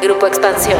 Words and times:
Grupo 0.00 0.28
Expansión. 0.28 0.78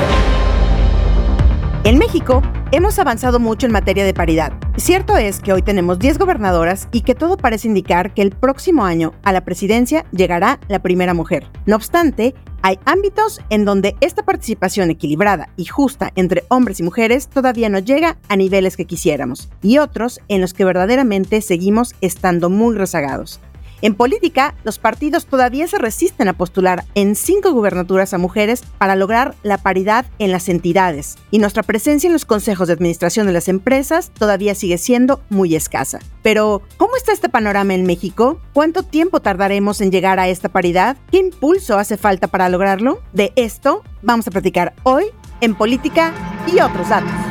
En 1.82 1.98
México, 1.98 2.40
hemos 2.70 3.00
avanzado 3.00 3.40
mucho 3.40 3.66
en 3.66 3.72
materia 3.72 4.04
de 4.04 4.14
paridad. 4.14 4.52
Cierto 4.76 5.16
es 5.16 5.40
que 5.40 5.52
hoy 5.52 5.62
tenemos 5.62 5.98
10 5.98 6.18
gobernadoras 6.18 6.88
y 6.92 7.00
que 7.00 7.16
todo 7.16 7.36
parece 7.36 7.66
indicar 7.66 8.14
que 8.14 8.22
el 8.22 8.30
próximo 8.30 8.84
año 8.84 9.14
a 9.24 9.32
la 9.32 9.44
presidencia 9.44 10.04
llegará 10.12 10.60
la 10.68 10.78
primera 10.80 11.14
mujer. 11.14 11.48
No 11.66 11.74
obstante, 11.74 12.34
hay 12.62 12.78
ámbitos 12.84 13.40
en 13.50 13.64
donde 13.64 13.96
esta 14.00 14.24
participación 14.24 14.90
equilibrada 14.90 15.48
y 15.56 15.64
justa 15.64 16.12
entre 16.14 16.44
hombres 16.48 16.78
y 16.78 16.84
mujeres 16.84 17.28
todavía 17.28 17.68
no 17.68 17.80
llega 17.80 18.18
a 18.28 18.36
niveles 18.36 18.76
que 18.76 18.84
quisiéramos, 18.84 19.48
y 19.62 19.78
otros 19.78 20.20
en 20.28 20.40
los 20.40 20.54
que 20.54 20.64
verdaderamente 20.64 21.40
seguimos 21.40 21.94
estando 22.00 22.50
muy 22.50 22.76
rezagados. 22.76 23.40
En 23.80 23.94
política, 23.94 24.54
los 24.64 24.78
partidos 24.78 25.26
todavía 25.26 25.68
se 25.68 25.78
resisten 25.78 26.28
a 26.28 26.32
postular 26.32 26.84
en 26.94 27.14
cinco 27.14 27.52
gubernaturas 27.52 28.12
a 28.12 28.18
mujeres 28.18 28.62
para 28.78 28.96
lograr 28.96 29.36
la 29.42 29.58
paridad 29.58 30.06
en 30.18 30.32
las 30.32 30.48
entidades, 30.48 31.16
y 31.30 31.38
nuestra 31.38 31.62
presencia 31.62 32.08
en 32.08 32.12
los 32.12 32.24
consejos 32.24 32.66
de 32.66 32.74
administración 32.74 33.26
de 33.26 33.32
las 33.32 33.48
empresas 33.48 34.10
todavía 34.10 34.54
sigue 34.54 34.78
siendo 34.78 35.22
muy 35.28 35.54
escasa. 35.54 36.00
Pero, 36.22 36.62
¿cómo 36.76 36.96
está 36.96 37.12
este 37.12 37.28
panorama 37.28 37.74
en 37.74 37.86
México? 37.86 38.40
¿Cuánto 38.52 38.82
tiempo 38.82 39.20
tardaremos 39.20 39.80
en 39.80 39.92
llegar 39.92 40.18
a 40.18 40.28
esta 40.28 40.48
paridad? 40.48 40.96
¿Qué 41.10 41.18
impulso 41.18 41.78
hace 41.78 41.96
falta 41.96 42.26
para 42.26 42.48
lograrlo? 42.48 43.00
De 43.12 43.32
esto 43.36 43.82
vamos 44.02 44.26
a 44.26 44.30
platicar 44.30 44.74
hoy 44.82 45.04
en 45.40 45.54
Política 45.54 46.12
y 46.52 46.60
otros 46.60 46.88
datos. 46.88 47.27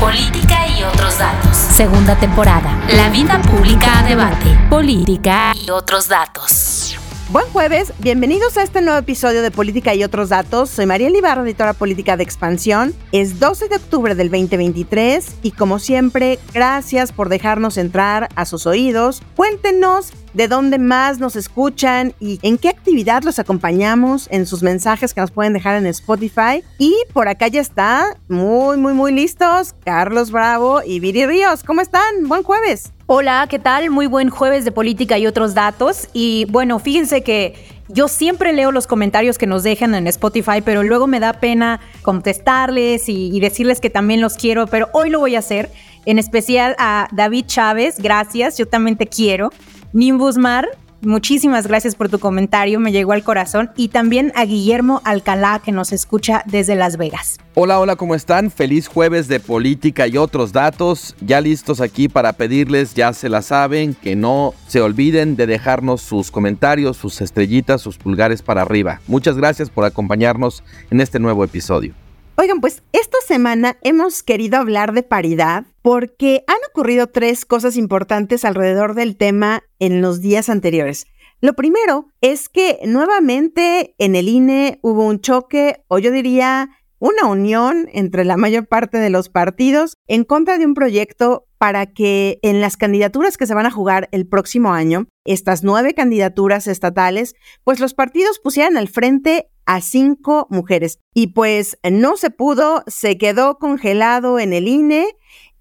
Política 0.00 0.66
y 0.66 0.82
otros 0.82 1.18
datos. 1.18 1.54
Segunda 1.54 2.18
temporada. 2.18 2.82
La 2.96 3.10
vida 3.10 3.38
pública 3.42 3.98
a 3.98 4.08
debate. 4.08 4.46
Política 4.70 5.52
y 5.54 5.68
otros 5.68 6.08
datos. 6.08 6.96
Buen 7.28 7.46
jueves, 7.52 7.92
bienvenidos 7.98 8.56
a 8.56 8.62
este 8.62 8.80
nuevo 8.80 8.98
episodio 8.98 9.40
de 9.42 9.52
Política 9.52 9.94
y 9.94 10.02
otros 10.02 10.30
datos. 10.30 10.70
Soy 10.70 10.86
María 10.86 11.10
Libarra, 11.10 11.42
editora 11.42 11.74
política 11.74 12.16
de 12.16 12.24
Expansión. 12.24 12.92
Es 13.12 13.38
12 13.38 13.68
de 13.68 13.76
octubre 13.76 14.14
del 14.14 14.30
2023 14.30 15.36
y 15.42 15.52
como 15.52 15.78
siempre, 15.78 16.40
gracias 16.52 17.12
por 17.12 17.28
dejarnos 17.28 17.76
entrar 17.76 18.30
a 18.34 18.46
sus 18.46 18.66
oídos. 18.66 19.22
Cuéntenos 19.36 20.12
de 20.34 20.48
dónde 20.48 20.78
más 20.78 21.18
nos 21.18 21.36
escuchan 21.36 22.14
y 22.20 22.38
en 22.42 22.58
qué 22.58 22.68
actividad 22.68 23.22
los 23.22 23.38
acompañamos 23.38 24.28
en 24.30 24.46
sus 24.46 24.62
mensajes 24.62 25.14
que 25.14 25.20
nos 25.20 25.30
pueden 25.30 25.52
dejar 25.52 25.76
en 25.76 25.86
Spotify. 25.86 26.62
Y 26.78 26.94
por 27.12 27.28
acá 27.28 27.48
ya 27.48 27.60
está, 27.60 28.16
muy, 28.28 28.76
muy, 28.76 28.92
muy 28.92 29.12
listos, 29.12 29.74
Carlos 29.84 30.30
Bravo 30.30 30.82
y 30.84 31.00
Viri 31.00 31.26
Ríos. 31.26 31.62
¿Cómo 31.64 31.80
están? 31.80 32.28
Buen 32.28 32.42
jueves. 32.42 32.92
Hola, 33.06 33.46
¿qué 33.50 33.58
tal? 33.58 33.90
Muy 33.90 34.06
buen 34.06 34.30
jueves 34.30 34.64
de 34.64 34.70
política 34.70 35.18
y 35.18 35.26
otros 35.26 35.54
datos. 35.54 36.08
Y 36.12 36.46
bueno, 36.48 36.78
fíjense 36.78 37.22
que 37.22 37.80
yo 37.88 38.06
siempre 38.06 38.52
leo 38.52 38.70
los 38.70 38.86
comentarios 38.86 39.36
que 39.36 39.48
nos 39.48 39.64
dejan 39.64 39.96
en 39.96 40.06
Spotify, 40.06 40.60
pero 40.64 40.84
luego 40.84 41.08
me 41.08 41.18
da 41.18 41.32
pena 41.32 41.80
contestarles 42.02 43.08
y, 43.08 43.36
y 43.36 43.40
decirles 43.40 43.80
que 43.80 43.90
también 43.90 44.20
los 44.20 44.34
quiero, 44.34 44.68
pero 44.68 44.88
hoy 44.92 45.10
lo 45.10 45.18
voy 45.18 45.34
a 45.34 45.40
hacer. 45.40 45.70
En 46.06 46.18
especial 46.18 46.76
a 46.78 47.08
David 47.12 47.46
Chávez, 47.46 47.96
gracias, 47.98 48.56
yo 48.56 48.66
también 48.66 48.96
te 48.96 49.08
quiero. 49.08 49.50
Nimbus 49.92 50.38
Mar, 50.38 50.68
muchísimas 51.00 51.66
gracias 51.66 51.96
por 51.96 52.08
tu 52.08 52.20
comentario, 52.20 52.78
me 52.78 52.92
llegó 52.92 53.10
al 53.10 53.24
corazón. 53.24 53.70
Y 53.76 53.88
también 53.88 54.32
a 54.36 54.44
Guillermo 54.44 55.00
Alcalá, 55.04 55.60
que 55.64 55.72
nos 55.72 55.92
escucha 55.92 56.44
desde 56.46 56.76
Las 56.76 56.96
Vegas. 56.96 57.38
Hola, 57.54 57.80
hola, 57.80 57.96
¿cómo 57.96 58.14
están? 58.14 58.52
Feliz 58.52 58.86
jueves 58.86 59.26
de 59.26 59.40
política 59.40 60.06
y 60.06 60.16
otros 60.16 60.52
datos. 60.52 61.16
Ya 61.20 61.40
listos 61.40 61.80
aquí 61.80 62.08
para 62.08 62.34
pedirles, 62.34 62.94
ya 62.94 63.12
se 63.12 63.28
la 63.28 63.42
saben, 63.42 63.94
que 63.94 64.14
no 64.14 64.54
se 64.68 64.80
olviden 64.80 65.34
de 65.34 65.48
dejarnos 65.48 66.02
sus 66.02 66.30
comentarios, 66.30 66.96
sus 66.96 67.20
estrellitas, 67.20 67.80
sus 67.80 67.98
pulgares 67.98 68.42
para 68.42 68.62
arriba. 68.62 69.00
Muchas 69.08 69.36
gracias 69.36 69.70
por 69.70 69.84
acompañarnos 69.84 70.62
en 70.90 71.00
este 71.00 71.18
nuevo 71.18 71.42
episodio. 71.42 71.94
Oigan, 72.40 72.62
pues 72.62 72.82
esta 72.94 73.18
semana 73.26 73.76
hemos 73.82 74.22
querido 74.22 74.56
hablar 74.56 74.94
de 74.94 75.02
paridad 75.02 75.66
porque 75.82 76.42
han 76.46 76.56
ocurrido 76.70 77.08
tres 77.08 77.44
cosas 77.44 77.76
importantes 77.76 78.46
alrededor 78.46 78.94
del 78.94 79.18
tema 79.18 79.62
en 79.78 80.00
los 80.00 80.22
días 80.22 80.48
anteriores. 80.48 81.06
Lo 81.42 81.52
primero 81.52 82.06
es 82.22 82.48
que 82.48 82.78
nuevamente 82.86 83.94
en 83.98 84.16
el 84.16 84.30
INE 84.30 84.78
hubo 84.80 85.04
un 85.04 85.20
choque, 85.20 85.84
o 85.88 85.98
yo 85.98 86.10
diría 86.10 86.70
una 86.98 87.26
unión 87.26 87.90
entre 87.92 88.24
la 88.24 88.38
mayor 88.38 88.66
parte 88.66 88.96
de 88.96 89.10
los 89.10 89.28
partidos 89.28 89.98
en 90.06 90.24
contra 90.24 90.56
de 90.56 90.64
un 90.64 90.72
proyecto 90.72 91.46
para 91.58 91.92
que 91.92 92.38
en 92.40 92.62
las 92.62 92.78
candidaturas 92.78 93.36
que 93.36 93.46
se 93.46 93.52
van 93.52 93.66
a 93.66 93.70
jugar 93.70 94.08
el 94.12 94.26
próximo 94.26 94.72
año, 94.72 95.08
estas 95.26 95.62
nueve 95.62 95.92
candidaturas 95.92 96.68
estatales, 96.68 97.34
pues 97.64 97.80
los 97.80 97.92
partidos 97.92 98.38
pusieran 98.38 98.78
al 98.78 98.88
frente 98.88 99.50
a 99.70 99.80
cinco 99.80 100.48
mujeres. 100.50 100.98
Y 101.14 101.28
pues 101.28 101.78
no 101.88 102.16
se 102.16 102.30
pudo, 102.30 102.82
se 102.88 103.18
quedó 103.18 103.58
congelado 103.58 104.40
en 104.40 104.52
el 104.52 104.66
INE 104.66 105.06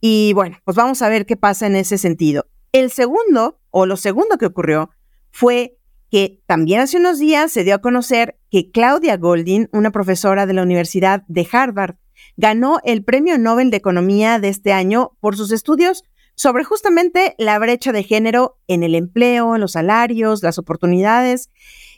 y 0.01 0.33
bueno, 0.33 0.57
pues 0.65 0.75
vamos 0.75 1.03
a 1.03 1.09
ver 1.09 1.27
qué 1.27 1.37
pasa 1.37 1.67
en 1.67 1.75
ese 1.75 1.99
sentido. 1.99 2.47
El 2.71 2.89
segundo, 2.89 3.59
o 3.69 3.85
lo 3.85 3.97
segundo 3.97 4.39
que 4.39 4.47
ocurrió, 4.47 4.89
fue 5.29 5.77
que 6.09 6.41
también 6.47 6.81
hace 6.81 6.97
unos 6.97 7.19
días 7.19 7.51
se 7.51 7.63
dio 7.63 7.75
a 7.75 7.81
conocer 7.81 8.39
que 8.49 8.71
Claudia 8.71 9.15
Goldin, 9.17 9.69
una 9.73 9.91
profesora 9.91 10.47
de 10.47 10.53
la 10.53 10.63
Universidad 10.63 11.21
de 11.27 11.47
Harvard, 11.51 11.97
ganó 12.35 12.79
el 12.85 13.03
Premio 13.03 13.37
Nobel 13.37 13.69
de 13.69 13.77
Economía 13.77 14.39
de 14.39 14.49
este 14.49 14.73
año 14.73 15.11
por 15.19 15.37
sus 15.37 15.51
estudios 15.51 16.03
sobre 16.33 16.63
justamente 16.63 17.35
la 17.37 17.59
brecha 17.59 17.91
de 17.91 18.01
género 18.01 18.57
en 18.65 18.81
el 18.81 18.95
empleo, 18.95 19.53
en 19.53 19.61
los 19.61 19.73
salarios, 19.73 20.41
las 20.41 20.57
oportunidades 20.57 21.51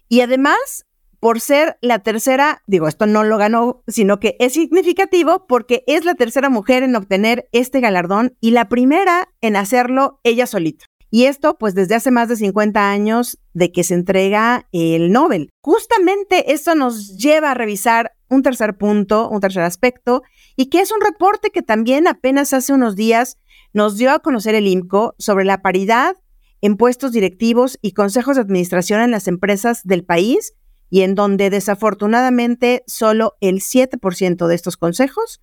y 0.10 0.20
además 0.20 0.86
por 1.22 1.40
ser 1.40 1.78
la 1.82 2.00
tercera, 2.00 2.64
digo, 2.66 2.88
esto 2.88 3.06
no 3.06 3.24
lo 3.24 3.38
ganó, 3.38 3.84
sino 3.88 4.20
que 4.20 4.36
es 4.40 4.54
significativo 4.54 5.46
porque 5.48 5.84
es 5.86 6.04
la 6.04 6.16
tercera 6.16 6.50
mujer 6.50 6.82
en 6.82 6.96
obtener 6.96 7.48
este 7.52 7.80
galardón 7.80 8.36
y 8.42 8.52
la 8.52 8.68
primera 8.68 9.30
en 9.40 9.56
hacerlo 9.56 10.20
ella 10.24 10.48
solita. 10.48 10.86
Y 11.12 11.26
esto, 11.26 11.60
pues 11.60 11.76
desde 11.76 11.94
hace 11.94 12.10
más 12.10 12.28
de 12.28 12.38
50 12.38 12.90
años 12.90 13.38
de 13.54 13.72
que 13.72 13.84
se 13.84 13.94
entrega 13.94 14.68
el 14.72 15.12
Nobel. 15.12 15.52
Justamente 15.62 16.54
esto 16.54 16.74
nos 16.74 17.16
lleva 17.18 17.52
a 17.52 17.54
revisar 17.54 18.14
un 18.28 18.42
tercer 18.42 18.78
punto, 18.78 19.30
un 19.30 19.42
tercer 19.42 19.62
aspecto, 19.62 20.24
y 20.56 20.68
que 20.70 20.80
es 20.80 20.92
un 20.92 21.02
reporte 21.02 21.52
que 21.52 21.62
también 21.62 22.08
apenas 22.08 22.52
hace 22.52 22.74
unos 22.74 22.96
días 22.96 23.38
nos 23.74 23.96
dio 23.96 24.12
a 24.12 24.20
conocer 24.20 24.56
el 24.56 24.68
IMCO 24.68 25.14
sobre 25.20 25.46
la 25.46 25.62
paridad 25.62 26.16
en 26.62 26.78
puestos 26.78 27.12
directivos 27.12 27.78
y 27.84 27.92
consejos 27.92 28.38
de 28.38 28.42
administración 28.42 29.02
en 29.02 29.12
las 29.12 29.28
empresas 29.28 29.82
del 29.84 30.04
país 30.04 30.54
y 30.92 31.02
en 31.02 31.16
donde 31.16 31.50
desafortunadamente 31.50 32.84
solo 32.86 33.38
el 33.40 33.62
7% 33.62 34.46
de 34.46 34.56
estos 34.56 34.78
consejos 34.78 35.42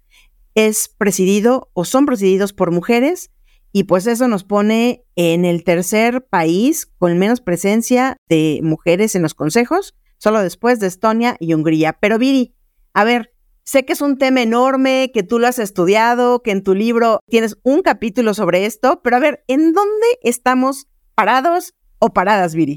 es 0.54 0.88
presidido 0.96 1.70
o 1.72 1.84
son 1.84 2.06
presididos 2.06 2.52
por 2.52 2.70
mujeres 2.70 3.30
y 3.72 3.84
pues 3.84 4.06
eso 4.06 4.28
nos 4.28 4.44
pone 4.44 5.04
en 5.16 5.44
el 5.44 5.64
tercer 5.64 6.26
país 6.26 6.86
con 6.98 7.18
menos 7.18 7.40
presencia 7.40 8.16
de 8.28 8.60
mujeres 8.62 9.14
en 9.14 9.22
los 9.22 9.34
consejos, 9.34 9.94
solo 10.18 10.42
después 10.42 10.80
de 10.80 10.86
Estonia 10.86 11.36
y 11.40 11.54
Hungría. 11.54 11.94
Pero 11.94 12.18
Viri, 12.18 12.54
a 12.92 13.04
ver, 13.04 13.32
sé 13.64 13.84
que 13.84 13.92
es 13.94 14.00
un 14.00 14.18
tema 14.18 14.42
enorme, 14.42 15.10
que 15.12 15.22
tú 15.22 15.38
lo 15.38 15.46
has 15.46 15.58
estudiado, 15.58 16.42
que 16.42 16.50
en 16.50 16.62
tu 16.62 16.74
libro 16.74 17.20
tienes 17.28 17.56
un 17.62 17.82
capítulo 17.82 18.34
sobre 18.34 18.66
esto, 18.66 19.00
pero 19.02 19.16
a 19.16 19.20
ver, 19.20 19.44
¿en 19.48 19.72
dónde 19.72 20.06
estamos 20.22 20.88
parados 21.14 21.74
o 21.98 22.12
paradas, 22.12 22.54
Viri? 22.54 22.74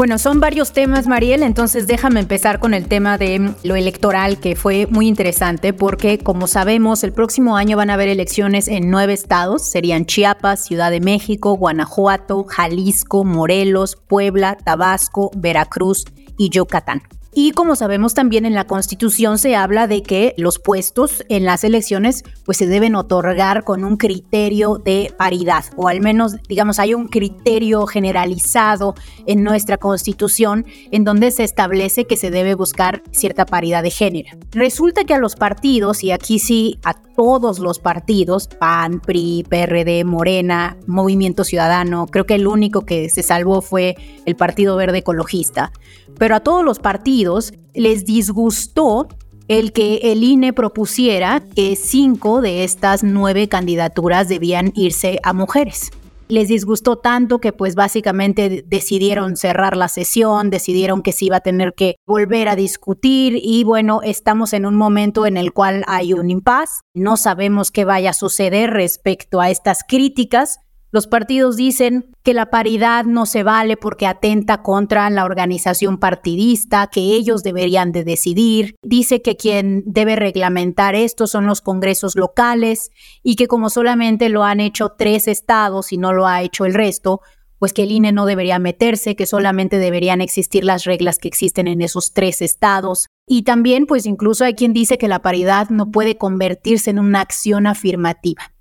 Bueno, 0.00 0.18
son 0.18 0.40
varios 0.40 0.72
temas, 0.72 1.06
Mariel, 1.06 1.42
entonces 1.42 1.86
déjame 1.86 2.20
empezar 2.20 2.58
con 2.58 2.72
el 2.72 2.88
tema 2.88 3.18
de 3.18 3.52
lo 3.64 3.76
electoral, 3.76 4.40
que 4.40 4.56
fue 4.56 4.86
muy 4.86 5.06
interesante, 5.06 5.74
porque 5.74 6.16
como 6.16 6.46
sabemos, 6.46 7.04
el 7.04 7.12
próximo 7.12 7.58
año 7.58 7.76
van 7.76 7.90
a 7.90 7.94
haber 7.94 8.08
elecciones 8.08 8.66
en 8.68 8.88
nueve 8.88 9.12
estados, 9.12 9.60
serían 9.60 10.06
Chiapas, 10.06 10.64
Ciudad 10.64 10.90
de 10.90 11.00
México, 11.00 11.52
Guanajuato, 11.52 12.44
Jalisco, 12.44 13.24
Morelos, 13.24 13.96
Puebla, 14.08 14.56
Tabasco, 14.56 15.32
Veracruz 15.36 16.06
y 16.38 16.48
Yucatán. 16.48 17.02
Y 17.32 17.52
como 17.52 17.76
sabemos 17.76 18.14
también 18.14 18.44
en 18.44 18.54
la 18.54 18.66
Constitución 18.66 19.38
se 19.38 19.54
habla 19.54 19.86
de 19.86 20.02
que 20.02 20.34
los 20.36 20.58
puestos 20.58 21.24
en 21.28 21.44
las 21.44 21.62
elecciones 21.62 22.24
pues 22.44 22.58
se 22.58 22.66
deben 22.66 22.96
otorgar 22.96 23.62
con 23.62 23.84
un 23.84 23.96
criterio 23.96 24.78
de 24.84 25.14
paridad 25.16 25.64
o 25.76 25.86
al 25.88 26.00
menos 26.00 26.36
digamos 26.48 26.80
hay 26.80 26.94
un 26.94 27.06
criterio 27.06 27.86
generalizado 27.86 28.94
en 29.26 29.44
nuestra 29.44 29.76
Constitución 29.76 30.66
en 30.90 31.04
donde 31.04 31.30
se 31.30 31.44
establece 31.44 32.04
que 32.04 32.16
se 32.16 32.32
debe 32.32 32.54
buscar 32.54 33.02
cierta 33.12 33.46
paridad 33.46 33.84
de 33.84 33.90
género. 33.90 34.36
Resulta 34.50 35.04
que 35.04 35.14
a 35.14 35.18
los 35.18 35.36
partidos 35.36 36.02
y 36.02 36.10
aquí 36.10 36.40
sí 36.40 36.80
a 36.84 36.94
todos 36.94 37.58
los 37.58 37.78
partidos, 37.78 38.48
PAN, 38.48 39.00
PRI, 39.00 39.44
PRD, 39.48 40.04
Morena, 40.04 40.78
Movimiento 40.86 41.44
Ciudadano, 41.44 42.06
creo 42.06 42.24
que 42.24 42.34
el 42.34 42.46
único 42.46 42.86
que 42.86 43.10
se 43.10 43.22
salvó 43.22 43.60
fue 43.60 43.96
el 44.24 44.36
Partido 44.36 44.74
Verde 44.74 44.98
Ecologista, 44.98 45.70
pero 46.18 46.36
a 46.36 46.40
todos 46.40 46.64
los 46.64 46.78
partidos 46.78 47.52
les 47.74 48.04
disgustó 48.04 49.08
el 49.48 49.72
que 49.72 49.96
el 50.12 50.22
INE 50.22 50.52
propusiera 50.52 51.42
que 51.56 51.74
cinco 51.74 52.40
de 52.40 52.62
estas 52.62 53.02
nueve 53.02 53.48
candidaturas 53.48 54.28
debían 54.28 54.72
irse 54.76 55.18
a 55.24 55.32
mujeres. 55.32 55.90
les 56.28 56.46
disgustó 56.46 56.96
tanto 56.96 57.40
que 57.40 57.52
pues 57.52 57.74
básicamente 57.74 58.64
decidieron 58.66 59.36
cerrar 59.36 59.76
la 59.76 59.88
sesión, 59.88 60.48
decidieron 60.48 61.02
que 61.02 61.10
se 61.10 61.24
iba 61.24 61.38
a 61.38 61.40
tener 61.40 61.74
que 61.74 61.96
volver 62.06 62.48
a 62.48 62.54
discutir 62.54 63.40
y 63.42 63.64
bueno, 63.64 64.00
estamos 64.04 64.52
en 64.52 64.64
un 64.64 64.76
momento 64.76 65.26
en 65.26 65.36
el 65.36 65.52
cual 65.52 65.82
hay 65.88 66.12
un 66.12 66.30
impas, 66.30 66.82
no 66.94 67.16
sabemos 67.16 67.72
qué 67.72 67.84
vaya 67.84 68.10
a 68.10 68.14
suceder 68.14 68.70
respecto 68.70 69.40
a 69.40 69.50
estas 69.50 69.80
críticas, 69.82 70.60
los 70.92 71.06
partidos 71.06 71.56
dicen 71.56 72.16
que 72.24 72.34
la 72.34 72.50
paridad 72.50 73.04
no 73.04 73.24
se 73.24 73.42
vale 73.42 73.76
porque 73.76 74.06
atenta 74.06 74.62
contra 74.62 75.08
la 75.10 75.24
organización 75.24 75.98
partidista, 75.98 76.88
que 76.88 77.00
ellos 77.00 77.42
deberían 77.44 77.92
de 77.92 78.02
decidir. 78.02 78.74
Dice 78.82 79.22
que 79.22 79.36
quien 79.36 79.84
debe 79.86 80.16
reglamentar 80.16 80.96
esto 80.96 81.28
son 81.28 81.46
los 81.46 81.60
congresos 81.60 82.16
locales 82.16 82.90
y 83.22 83.36
que 83.36 83.46
como 83.46 83.70
solamente 83.70 84.28
lo 84.28 84.42
han 84.42 84.58
hecho 84.58 84.94
tres 84.98 85.28
estados 85.28 85.92
y 85.92 85.96
no 85.96 86.12
lo 86.12 86.26
ha 86.26 86.42
hecho 86.42 86.64
el 86.64 86.74
resto, 86.74 87.20
pues 87.60 87.72
que 87.74 87.82
el 87.82 87.92
INE 87.92 88.10
no 88.10 88.24
debería 88.26 88.58
meterse, 88.58 89.14
que 89.14 89.26
solamente 89.26 89.78
deberían 89.78 90.22
existir 90.22 90.64
las 90.64 90.84
reglas 90.84 91.18
que 91.18 91.28
existen 91.28 91.68
en 91.68 91.82
esos 91.82 92.14
tres 92.14 92.40
estados. 92.40 93.06
Y 93.26 93.42
también, 93.42 93.86
pues 93.86 94.06
incluso 94.06 94.44
hay 94.44 94.54
quien 94.54 94.72
dice 94.72 94.96
que 94.96 95.08
la 95.08 95.20
paridad 95.20 95.68
no 95.68 95.90
puede 95.90 96.16
convertirse 96.16 96.90
en 96.90 96.98
una 96.98 97.20
acción 97.20 97.66
afirmativa. 97.66 98.54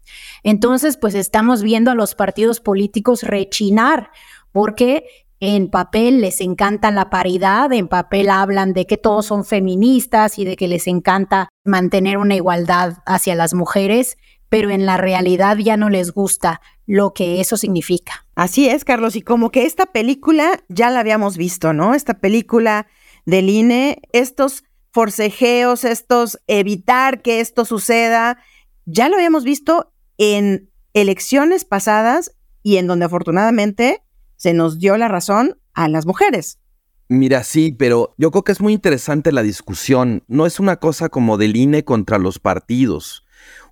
Entonces, 0.44 0.98
pues 0.98 1.16
estamos 1.16 1.62
viendo 1.62 1.92
a 1.92 1.96
los 1.96 2.16
partidos 2.16 2.60
políticos 2.60 3.24
rechinar 3.24 4.12
porque 4.52 5.06
en 5.40 5.70
papel 5.70 6.20
les 6.20 6.42
encanta 6.42 6.92
la 6.92 7.10
paridad, 7.10 7.72
en 7.72 7.88
papel 7.88 8.30
hablan 8.30 8.74
de 8.74 8.86
que 8.86 8.98
todos 8.98 9.26
son 9.26 9.46
feministas 9.46 10.38
y 10.38 10.46
de 10.46 10.58
que 10.58 10.68
les 10.68 10.88
encanta 10.88 11.50
mantener 11.64 12.18
una 12.18 12.36
igualdad 12.36 12.98
hacia 13.06 13.36
las 13.36 13.54
mujeres, 13.54 14.18
pero 14.50 14.70
en 14.70 14.86
la 14.86 14.98
realidad 14.98 15.58
ya 15.58 15.78
no 15.78 15.90
les 15.90 16.12
gusta 16.12 16.60
lo 16.86 17.14
que 17.14 17.40
eso 17.40 17.56
significa. 17.56 18.26
Así 18.36 18.68
es, 18.68 18.84
Carlos, 18.84 19.16
y 19.16 19.22
como 19.22 19.52
que 19.52 19.66
esta 19.66 19.86
película 19.86 20.64
ya 20.68 20.90
la 20.90 21.00
habíamos 21.00 21.38
visto, 21.38 21.72
¿no? 21.72 21.94
Esta 21.94 22.16
película 22.16 22.88
del 23.26 23.50
INE, 23.50 24.02
estos 24.12 24.64
forcejeos, 24.92 25.86
estos 25.86 26.40
evitar 26.48 27.22
que 27.22 27.40
esto 27.40 27.64
suceda, 27.64 28.40
ya 28.86 29.08
lo 29.08 29.16
habíamos 29.16 29.44
visto 29.44 29.89
en 30.20 30.70
elecciones 30.94 31.66
pasadas 31.66 32.36
y 32.62 32.78
en 32.78 32.86
donde 32.86 33.06
afortunadamente 33.06 34.04
se 34.36 34.54
nos 34.54 34.78
dio 34.78 34.96
la 34.98 35.08
razón 35.08 35.60
a 35.74 35.88
las 35.88 36.06
mujeres. 36.06 36.60
Mira, 37.08 37.44
sí, 37.44 37.72
pero 37.72 38.14
yo 38.20 38.30
creo 38.30 38.44
que 38.44 38.52
es 38.52 38.62
muy 38.62 38.74
interesante 38.74 39.32
la 39.32 39.42
discusión. 39.42 40.24
No 40.28 40.46
es 40.46 40.60
una 40.60 40.76
cosa 40.76 41.10
como 41.10 41.38
del 41.38 41.56
INE 41.56 41.84
contra 41.84 42.20
los 42.20 42.38
partidos. 42.38 43.26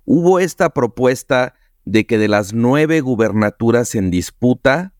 Hubo 0.04 0.40
esta 0.40 0.70
propuesta 0.70 1.54
de 1.84 2.04
que 2.04 2.18
de 2.18 2.26
las 2.26 2.52
nueve 2.52 3.00
gubernaturas 3.00 3.94
en 3.94 4.10
disputa, 4.10 4.92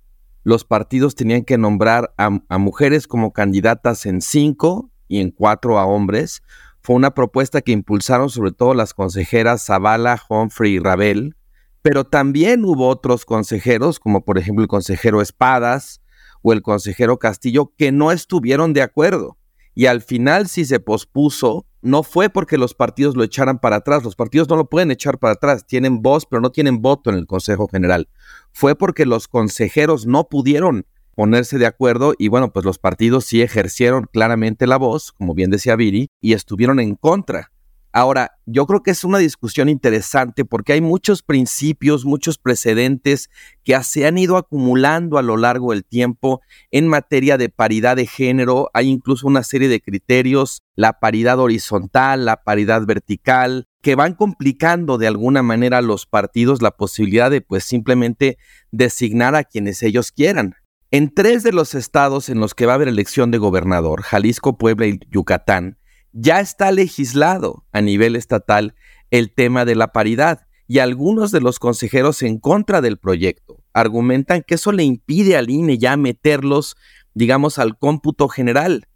los 0.44 0.64
partidos 0.64 1.14
tenían 1.14 1.44
que 1.44 1.58
nombrar 1.58 2.14
a, 2.16 2.58
mujeres 2.58 3.06
como 3.06 3.32
candidatas 3.32 4.06
en 4.06 4.20
cinco 4.20 4.90
y 5.08 5.20
en 5.20 5.30
cuatro 5.30 5.78
a 5.78 5.84
hombres. 5.84 6.42
Fue 6.80 6.94
una 6.94 7.14
propuesta 7.14 7.60
que 7.60 7.72
impulsaron 7.72 8.30
sobre 8.30 8.52
todo 8.52 8.72
las 8.72 8.94
consejeras 8.94 9.66
Zavala, 9.66 10.22
Humphrey 10.28 10.74
y 10.74 10.78
Rabel, 10.78 11.36
pero 11.82 12.04
también 12.04 12.64
hubo 12.64 12.88
otros 12.88 13.24
consejeros, 13.24 14.00
como 14.00 14.24
por 14.24 14.38
ejemplo 14.38 14.62
el 14.62 14.68
consejero 14.68 15.20
Espadas 15.20 16.00
o 16.42 16.52
el 16.52 16.62
consejero 16.62 17.18
Castillo, 17.18 17.72
que 17.76 17.92
no 17.92 18.12
estuvieron 18.12 18.72
de 18.72 18.82
acuerdo. 18.82 19.36
Y 19.74 19.86
al 19.86 20.02
final, 20.02 20.48
si 20.48 20.64
se 20.64 20.80
pospuso, 20.80 21.66
no 21.82 22.02
fue 22.02 22.30
porque 22.30 22.58
los 22.58 22.74
partidos 22.74 23.16
lo 23.16 23.22
echaran 23.22 23.60
para 23.60 23.76
atrás. 23.76 24.02
Los 24.02 24.16
partidos 24.16 24.48
no 24.48 24.56
lo 24.56 24.68
pueden 24.68 24.90
echar 24.90 25.18
para 25.18 25.34
atrás. 25.34 25.66
Tienen 25.66 26.02
voz, 26.02 26.26
pero 26.26 26.40
no 26.40 26.50
tienen 26.50 26.82
voto 26.82 27.10
en 27.10 27.16
el 27.16 27.26
Consejo 27.26 27.68
General. 27.68 28.08
Fue 28.52 28.74
porque 28.74 29.06
los 29.06 29.28
consejeros 29.28 30.06
no 30.06 30.28
pudieron 30.28 30.84
ponerse 31.14 31.58
de 31.58 31.66
acuerdo 31.66 32.14
y 32.16 32.28
bueno, 32.28 32.52
pues 32.52 32.64
los 32.64 32.78
partidos 32.78 33.24
sí 33.24 33.42
ejercieron 33.42 34.08
claramente 34.12 34.66
la 34.66 34.76
voz, 34.76 35.12
como 35.12 35.34
bien 35.34 35.50
decía 35.50 35.74
Viri, 35.74 36.10
y 36.20 36.32
estuvieron 36.32 36.78
en 36.78 36.94
contra 36.94 37.50
Ahora, 37.98 38.38
yo 38.46 38.64
creo 38.68 38.84
que 38.84 38.92
es 38.92 39.02
una 39.02 39.18
discusión 39.18 39.68
interesante 39.68 40.44
porque 40.44 40.72
hay 40.72 40.80
muchos 40.80 41.24
principios, 41.24 42.04
muchos 42.04 42.38
precedentes 42.38 43.28
que 43.64 43.76
se 43.82 44.06
han 44.06 44.18
ido 44.18 44.36
acumulando 44.36 45.18
a 45.18 45.22
lo 45.22 45.36
largo 45.36 45.72
del 45.72 45.84
tiempo 45.84 46.40
en 46.70 46.86
materia 46.86 47.36
de 47.36 47.48
paridad 47.48 47.96
de 47.96 48.06
género. 48.06 48.70
Hay 48.72 48.88
incluso 48.88 49.26
una 49.26 49.42
serie 49.42 49.66
de 49.66 49.80
criterios, 49.80 50.62
la 50.76 51.00
paridad 51.00 51.40
horizontal, 51.40 52.24
la 52.24 52.44
paridad 52.44 52.86
vertical, 52.86 53.66
que 53.82 53.96
van 53.96 54.14
complicando 54.14 54.96
de 54.96 55.08
alguna 55.08 55.42
manera 55.42 55.78
a 55.78 55.82
los 55.82 56.06
partidos 56.06 56.62
la 56.62 56.70
posibilidad 56.70 57.32
de 57.32 57.40
pues 57.40 57.64
simplemente 57.64 58.38
designar 58.70 59.34
a 59.34 59.42
quienes 59.42 59.82
ellos 59.82 60.12
quieran. 60.12 60.54
En 60.92 61.12
tres 61.12 61.42
de 61.42 61.50
los 61.50 61.74
estados 61.74 62.28
en 62.28 62.38
los 62.38 62.54
que 62.54 62.64
va 62.64 62.74
a 62.74 62.74
haber 62.76 62.86
elección 62.86 63.32
de 63.32 63.38
gobernador, 63.38 64.02
Jalisco, 64.02 64.56
Puebla 64.56 64.86
y 64.86 65.00
Yucatán, 65.10 65.78
ya 66.12 66.40
está 66.40 66.72
legislado 66.72 67.64
a 67.72 67.80
nivel 67.80 68.16
estatal 68.16 68.74
el 69.10 69.32
tema 69.32 69.64
de 69.64 69.74
la 69.74 69.92
paridad 69.92 70.46
y 70.66 70.80
algunos 70.80 71.30
de 71.32 71.40
los 71.40 71.58
consejeros 71.58 72.22
en 72.22 72.38
contra 72.38 72.80
del 72.80 72.98
proyecto 72.98 73.62
argumentan 73.72 74.42
que 74.46 74.56
eso 74.56 74.72
le 74.72 74.84
impide 74.84 75.36
al 75.36 75.50
INE 75.50 75.78
ya 75.78 75.96
meterlos, 75.96 76.76
digamos, 77.14 77.58
al 77.58 77.78
cómputo 77.78 78.28
general, 78.28 78.86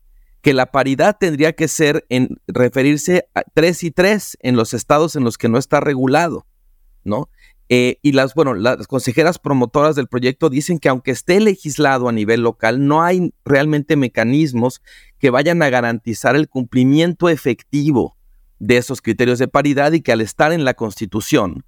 que 0.43 0.55
la 0.55 0.67
paridad 0.67 1.17
tendría 1.19 1.53
que 1.53 1.69
ser 1.69 2.05
en 2.09 2.41
referirse 2.47 3.29
a 3.35 3.43
tres 3.55 3.85
y 3.85 3.91
tres 3.91 4.37
en 4.41 4.57
los 4.57 4.75
estados 4.75 5.17
en 5.17 5.25
los 5.25 5.39
que 5.39 5.49
no 5.49 5.57
está 5.57 5.81
regulado, 5.81 6.47
¿no? 7.05 7.31
Eh, 7.69 7.99
y 8.03 8.13
las, 8.13 8.35
bueno, 8.35 8.53
las 8.53 8.87
consejeras 8.87 9.39
promotoras 9.39 9.97
del 9.97 10.09
proyecto 10.09 10.51
dicen 10.51 10.79
que 10.79 10.91
aunque 10.91 11.13
esté 11.13 11.41
legislado 11.41 12.09
a 12.09 12.13
nivel 12.13 12.43
local, 12.43 12.87
no 12.87 13.03
hay 13.03 13.33
realmente 13.47 13.97
mecanismos 13.97 14.83
que 15.23 15.31
vayan 15.31 15.63
a 15.63 15.71
garantizar 15.71 16.35
el 16.35 16.49
cumplimiento 16.49 17.29
efectivo 17.29 18.17
de 18.59 18.77
esos 18.77 19.01
criterios 19.01 19.39
de 19.39 19.47
paridad 19.47 19.93
y 19.93 20.01
que 20.01 20.11
al 20.11 20.21
estar 20.21 20.53
en 20.53 20.65
la 20.65 20.75
Constitución, 20.75 21.65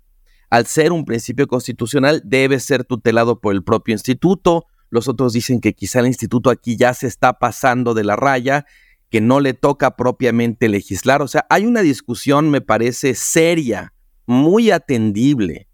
al 0.50 0.66
ser 0.66 0.90
un 0.90 1.04
principio 1.04 1.46
constitucional, 1.46 2.20
debe 2.24 2.58
ser 2.58 2.82
tutelado 2.82 3.38
por 3.38 3.54
el 3.54 3.62
propio 3.62 3.92
instituto. 3.92 4.64
Los 4.90 5.06
otros 5.06 5.34
dicen 5.34 5.60
que 5.60 5.72
quizá 5.72 6.00
el 6.00 6.08
instituto 6.08 6.50
aquí 6.50 6.76
ya 6.76 6.94
se 6.94 7.06
está 7.06 7.34
pasando 7.34 7.94
de 7.94 8.02
la 8.02 8.16
raya, 8.16 8.66
que 9.08 9.20
no 9.20 9.38
le 9.38 9.54
toca 9.54 9.94
propiamente 9.94 10.68
legislar. 10.68 11.22
O 11.22 11.28
sea, 11.28 11.46
hay 11.48 11.64
una 11.64 11.82
discusión, 11.82 12.50
me 12.50 12.60
parece, 12.60 13.14
seria, 13.14 13.92
muy 14.26 14.72
atendible 14.72 15.68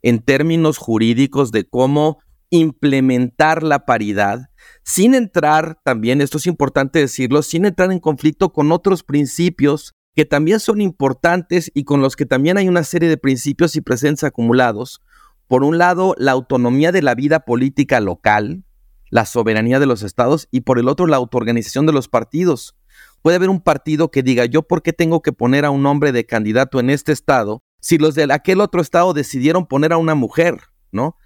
en 0.00 0.20
términos 0.20 0.78
jurídicos 0.78 1.52
de 1.52 1.64
cómo 1.68 2.18
implementar 2.50 3.62
la 3.62 3.84
paridad 3.86 4.50
sin 4.88 5.14
entrar, 5.14 5.80
también 5.84 6.20
esto 6.20 6.38
es 6.38 6.46
importante 6.46 7.00
decirlo, 7.00 7.42
sin 7.42 7.66
entrar 7.66 7.90
en 7.90 7.98
conflicto 7.98 8.52
con 8.52 8.70
otros 8.70 9.02
principios 9.02 9.94
que 10.14 10.24
también 10.24 10.60
son 10.60 10.80
importantes 10.80 11.70
y 11.74 11.84
con 11.84 12.00
los 12.00 12.16
que 12.16 12.24
también 12.24 12.56
hay 12.56 12.68
una 12.68 12.84
serie 12.84 13.08
de 13.08 13.18
principios 13.18 13.76
y 13.76 13.80
presencia 13.80 14.28
acumulados. 14.28 15.02
Por 15.48 15.64
un 15.64 15.76
lado, 15.76 16.14
la 16.18 16.32
autonomía 16.32 16.92
de 16.92 17.02
la 17.02 17.14
vida 17.14 17.40
política 17.40 18.00
local, 18.00 18.64
la 19.10 19.26
soberanía 19.26 19.78
de 19.78 19.86
los 19.86 20.02
estados 20.02 20.48
y 20.50 20.62
por 20.62 20.78
el 20.78 20.88
otro, 20.88 21.06
la 21.06 21.16
autoorganización 21.16 21.84
de 21.86 21.92
los 21.92 22.08
partidos. 22.08 22.76
Puede 23.22 23.36
haber 23.36 23.50
un 23.50 23.60
partido 23.60 24.10
que 24.10 24.22
diga, 24.22 24.44
yo 24.46 24.62
por 24.62 24.82
qué 24.82 24.92
tengo 24.92 25.20
que 25.20 25.32
poner 25.32 25.64
a 25.64 25.70
un 25.70 25.84
hombre 25.84 26.12
de 26.12 26.26
candidato 26.26 26.80
en 26.80 26.90
este 26.90 27.12
estado 27.12 27.60
si 27.80 27.98
los 27.98 28.14
de 28.14 28.32
aquel 28.32 28.60
otro 28.60 28.80
estado 28.80 29.12
decidieron 29.14 29.66
poner 29.66 29.92
a 29.92 29.98
una 29.98 30.14
mujer, 30.14 30.60
¿no? 30.92 31.16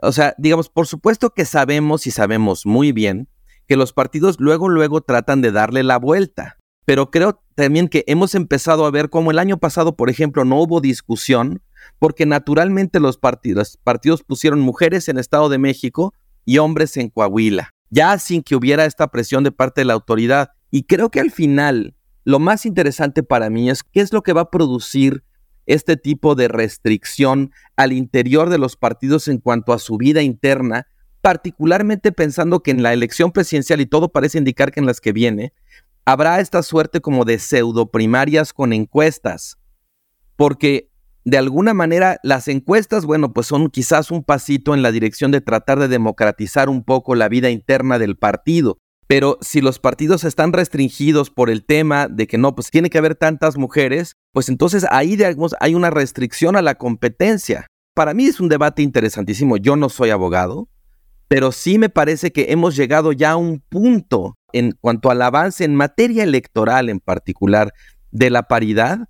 O 0.00 0.12
sea, 0.12 0.34
digamos, 0.38 0.68
por 0.68 0.86
supuesto 0.86 1.30
que 1.30 1.44
sabemos 1.44 2.06
y 2.06 2.10
sabemos 2.10 2.66
muy 2.66 2.92
bien 2.92 3.28
que 3.66 3.76
los 3.76 3.92
partidos 3.92 4.36
luego, 4.38 4.68
luego 4.68 5.00
tratan 5.00 5.40
de 5.42 5.52
darle 5.52 5.82
la 5.82 5.98
vuelta. 5.98 6.56
Pero 6.84 7.10
creo 7.10 7.42
también 7.54 7.88
que 7.88 8.04
hemos 8.06 8.34
empezado 8.34 8.86
a 8.86 8.90
ver 8.90 9.10
cómo 9.10 9.30
el 9.30 9.38
año 9.38 9.58
pasado, 9.58 9.96
por 9.96 10.08
ejemplo, 10.08 10.44
no 10.44 10.60
hubo 10.60 10.80
discusión 10.80 11.62
porque 11.98 12.26
naturalmente 12.26 13.00
los 13.00 13.18
partidos, 13.18 13.78
partidos 13.82 14.22
pusieron 14.22 14.60
mujeres 14.60 15.08
en 15.08 15.18
Estado 15.18 15.48
de 15.48 15.58
México 15.58 16.14
y 16.44 16.58
hombres 16.58 16.96
en 16.96 17.10
Coahuila, 17.10 17.70
ya 17.90 18.18
sin 18.18 18.42
que 18.42 18.56
hubiera 18.56 18.84
esta 18.84 19.08
presión 19.08 19.44
de 19.44 19.52
parte 19.52 19.82
de 19.82 19.86
la 19.86 19.94
autoridad. 19.94 20.52
Y 20.70 20.84
creo 20.84 21.10
que 21.10 21.20
al 21.20 21.30
final, 21.30 21.94
lo 22.24 22.38
más 22.38 22.64
interesante 22.64 23.22
para 23.22 23.50
mí 23.50 23.68
es 23.68 23.82
qué 23.82 24.00
es 24.00 24.12
lo 24.12 24.22
que 24.22 24.32
va 24.32 24.42
a 24.42 24.50
producir 24.50 25.24
este 25.68 25.96
tipo 25.96 26.34
de 26.34 26.48
restricción 26.48 27.52
al 27.76 27.92
interior 27.92 28.48
de 28.48 28.58
los 28.58 28.76
partidos 28.76 29.28
en 29.28 29.38
cuanto 29.38 29.72
a 29.72 29.78
su 29.78 29.98
vida 29.98 30.22
interna, 30.22 30.88
particularmente 31.20 32.10
pensando 32.10 32.62
que 32.62 32.70
en 32.70 32.82
la 32.82 32.92
elección 32.92 33.32
presidencial, 33.32 33.80
y 33.80 33.86
todo 33.86 34.08
parece 34.08 34.38
indicar 34.38 34.72
que 34.72 34.80
en 34.80 34.86
las 34.86 35.00
que 35.00 35.12
viene, 35.12 35.52
habrá 36.06 36.40
esta 36.40 36.62
suerte 36.62 37.00
como 37.00 37.26
de 37.26 37.38
pseudo 37.38 37.90
primarias 37.90 38.54
con 38.54 38.72
encuestas, 38.72 39.58
porque 40.36 40.90
de 41.24 41.36
alguna 41.36 41.74
manera 41.74 42.18
las 42.22 42.48
encuestas, 42.48 43.04
bueno, 43.04 43.34
pues 43.34 43.46
son 43.46 43.68
quizás 43.68 44.10
un 44.10 44.24
pasito 44.24 44.74
en 44.74 44.80
la 44.80 44.90
dirección 44.90 45.30
de 45.30 45.42
tratar 45.42 45.78
de 45.78 45.88
democratizar 45.88 46.70
un 46.70 46.82
poco 46.82 47.14
la 47.14 47.28
vida 47.28 47.50
interna 47.50 47.98
del 47.98 48.16
partido. 48.16 48.78
Pero 49.08 49.38
si 49.40 49.62
los 49.62 49.78
partidos 49.78 50.22
están 50.24 50.52
restringidos 50.52 51.30
por 51.30 51.48
el 51.48 51.64
tema 51.64 52.08
de 52.08 52.26
que 52.26 52.36
no, 52.36 52.54
pues 52.54 52.70
tiene 52.70 52.90
que 52.90 52.98
haber 52.98 53.14
tantas 53.14 53.56
mujeres, 53.56 54.16
pues 54.32 54.50
entonces 54.50 54.86
ahí 54.90 55.16
digamos, 55.16 55.56
hay 55.60 55.74
una 55.74 55.88
restricción 55.88 56.56
a 56.56 56.62
la 56.62 56.76
competencia. 56.76 57.66
para 57.94 58.14
mí 58.14 58.26
es 58.26 58.38
un 58.38 58.48
debate 58.48 58.82
interesantísimo. 58.82 59.56
Yo 59.56 59.74
no 59.74 59.88
soy 59.88 60.10
abogado, 60.10 60.68
pero 61.26 61.52
sí 61.52 61.78
me 61.78 61.88
parece 61.88 62.32
que 62.32 62.52
hemos 62.52 62.76
llegado 62.76 63.12
ya 63.12 63.32
a 63.32 63.36
un 63.36 63.60
punto 63.60 64.36
en 64.52 64.72
cuanto 64.72 65.10
al 65.10 65.22
avance 65.22 65.64
en 65.64 65.74
materia 65.74 66.22
electoral 66.22 66.90
en 66.90 67.00
particular 67.00 67.72
de 68.10 68.30
la 68.30 68.44
paridad, 68.44 69.08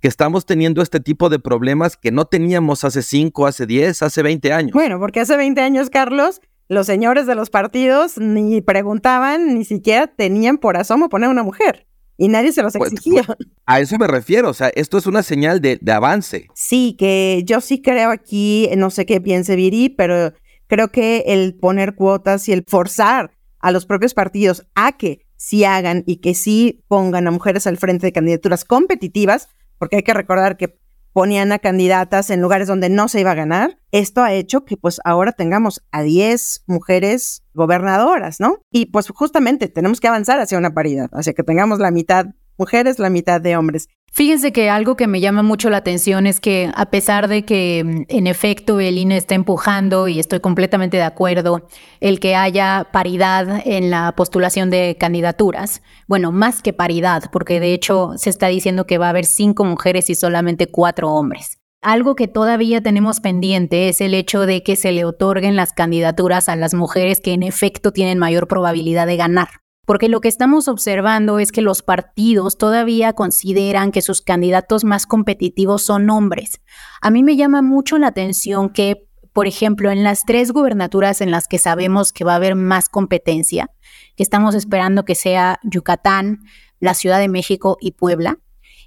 que 0.00 0.08
estamos 0.08 0.46
teniendo 0.46 0.80
este 0.80 1.00
tipo 1.00 1.28
de 1.28 1.38
problemas 1.38 1.96
que 1.96 2.10
no 2.10 2.24
teníamos 2.24 2.84
hace 2.84 3.02
5, 3.02 3.46
hace 3.46 3.66
10, 3.66 4.02
hace 4.02 4.22
20 4.22 4.52
años. 4.52 4.72
Bueno, 4.72 4.98
porque 4.98 5.20
hace 5.20 5.36
20 5.36 5.60
años, 5.60 5.90
Carlos, 5.90 6.40
los 6.70 6.86
señores 6.86 7.26
de 7.26 7.34
los 7.34 7.50
partidos 7.50 8.16
ni 8.16 8.60
preguntaban, 8.60 9.58
ni 9.58 9.64
siquiera 9.64 10.06
tenían 10.06 10.56
por 10.56 10.76
asomo 10.76 11.08
poner 11.08 11.28
una 11.28 11.42
mujer. 11.42 11.88
Y 12.16 12.28
nadie 12.28 12.52
se 12.52 12.62
los 12.62 12.74
pues, 12.74 12.92
exigía. 12.92 13.24
a 13.66 13.80
eso 13.80 13.98
me 13.98 14.06
refiero, 14.06 14.48
o 14.48 14.54
sea, 14.54 14.70
esto 14.76 14.96
es 14.96 15.06
una 15.06 15.24
señal 15.24 15.60
de, 15.60 15.80
de 15.80 15.92
avance. 15.92 16.46
Sí, 16.54 16.94
que 16.96 17.42
yo 17.44 17.60
sí 17.60 17.82
creo 17.82 18.10
aquí, 18.10 18.70
no 18.76 18.90
sé 18.90 19.04
qué 19.04 19.20
piense 19.20 19.56
Viri, 19.56 19.88
pero 19.88 20.32
creo 20.68 20.92
que 20.92 21.24
el 21.26 21.56
poner 21.56 21.96
cuotas 21.96 22.48
y 22.48 22.52
el 22.52 22.64
forzar 22.64 23.32
a 23.58 23.72
los 23.72 23.84
propios 23.84 24.14
partidos 24.14 24.64
a 24.76 24.96
que 24.96 25.26
sí 25.34 25.64
hagan 25.64 26.04
y 26.06 26.18
que 26.18 26.34
sí 26.34 26.84
pongan 26.86 27.26
a 27.26 27.32
mujeres 27.32 27.66
al 27.66 27.78
frente 27.78 28.06
de 28.06 28.12
candidaturas 28.12 28.64
competitivas, 28.64 29.48
porque 29.76 29.96
hay 29.96 30.02
que 30.04 30.14
recordar 30.14 30.56
que 30.56 30.78
ponían 31.12 31.52
a 31.52 31.58
candidatas 31.58 32.30
en 32.30 32.40
lugares 32.40 32.68
donde 32.68 32.88
no 32.88 33.08
se 33.08 33.20
iba 33.20 33.32
a 33.32 33.34
ganar. 33.34 33.78
Esto 33.92 34.22
ha 34.22 34.32
hecho 34.32 34.64
que 34.64 34.76
pues 34.76 35.00
ahora 35.04 35.32
tengamos 35.32 35.82
a 35.90 36.02
10 36.02 36.64
mujeres 36.66 37.42
gobernadoras, 37.54 38.40
¿no? 38.40 38.58
Y 38.70 38.86
pues 38.86 39.08
justamente 39.08 39.68
tenemos 39.68 40.00
que 40.00 40.08
avanzar 40.08 40.40
hacia 40.40 40.58
una 40.58 40.74
paridad, 40.74 41.08
hacia 41.12 41.32
que 41.32 41.42
tengamos 41.42 41.78
la 41.78 41.90
mitad 41.90 42.26
mujeres, 42.60 42.98
la 42.98 43.10
mitad 43.10 43.40
de 43.40 43.56
hombres. 43.56 43.88
Fíjense 44.12 44.52
que 44.52 44.68
algo 44.68 44.96
que 44.96 45.06
me 45.06 45.20
llama 45.20 45.42
mucho 45.42 45.70
la 45.70 45.78
atención 45.78 46.26
es 46.26 46.40
que 46.40 46.70
a 46.74 46.90
pesar 46.90 47.28
de 47.28 47.44
que 47.44 47.82
mm, 47.84 48.02
en 48.08 48.26
efecto 48.26 48.80
el 48.80 48.98
INE 48.98 49.16
está 49.16 49.34
empujando 49.34 50.08
y 50.08 50.18
estoy 50.18 50.40
completamente 50.40 50.96
de 50.96 51.04
acuerdo 51.04 51.66
el 52.00 52.18
que 52.18 52.34
haya 52.34 52.88
paridad 52.92 53.62
en 53.64 53.90
la 53.90 54.12
postulación 54.16 54.68
de 54.68 54.96
candidaturas, 54.98 55.80
bueno, 56.06 56.32
más 56.32 56.60
que 56.60 56.72
paridad, 56.72 57.24
porque 57.32 57.60
de 57.60 57.72
hecho 57.72 58.12
se 58.16 58.30
está 58.30 58.48
diciendo 58.48 58.84
que 58.84 58.98
va 58.98 59.06
a 59.06 59.10
haber 59.10 59.26
cinco 59.26 59.64
mujeres 59.64 60.10
y 60.10 60.14
solamente 60.14 60.66
cuatro 60.66 61.10
hombres. 61.12 61.58
Algo 61.80 62.14
que 62.14 62.28
todavía 62.28 62.82
tenemos 62.82 63.20
pendiente 63.20 63.88
es 63.88 64.02
el 64.02 64.12
hecho 64.12 64.44
de 64.44 64.62
que 64.62 64.76
se 64.76 64.92
le 64.92 65.06
otorguen 65.06 65.56
las 65.56 65.72
candidaturas 65.72 66.50
a 66.50 66.56
las 66.56 66.74
mujeres 66.74 67.20
que 67.20 67.32
en 67.32 67.42
efecto 67.42 67.92
tienen 67.92 68.18
mayor 68.18 68.48
probabilidad 68.48 69.06
de 69.06 69.16
ganar 69.16 69.48
porque 69.90 70.08
lo 70.08 70.20
que 70.20 70.28
estamos 70.28 70.68
observando 70.68 71.40
es 71.40 71.50
que 71.50 71.62
los 71.62 71.82
partidos 71.82 72.56
todavía 72.56 73.12
consideran 73.12 73.90
que 73.90 74.02
sus 74.02 74.22
candidatos 74.22 74.84
más 74.84 75.04
competitivos 75.04 75.82
son 75.82 76.08
hombres. 76.10 76.60
A 77.00 77.10
mí 77.10 77.24
me 77.24 77.34
llama 77.34 77.60
mucho 77.60 77.98
la 77.98 78.06
atención 78.06 78.70
que, 78.70 79.08
por 79.32 79.48
ejemplo, 79.48 79.90
en 79.90 80.04
las 80.04 80.24
tres 80.24 80.52
gubernaturas 80.52 81.20
en 81.20 81.32
las 81.32 81.48
que 81.48 81.58
sabemos 81.58 82.12
que 82.12 82.22
va 82.22 82.34
a 82.34 82.36
haber 82.36 82.54
más 82.54 82.88
competencia, 82.88 83.72
que 84.14 84.22
estamos 84.22 84.54
esperando 84.54 85.04
que 85.04 85.16
sea 85.16 85.58
Yucatán, 85.64 86.44
la 86.78 86.94
Ciudad 86.94 87.18
de 87.18 87.28
México 87.28 87.76
y 87.80 87.90
Puebla, 87.90 88.38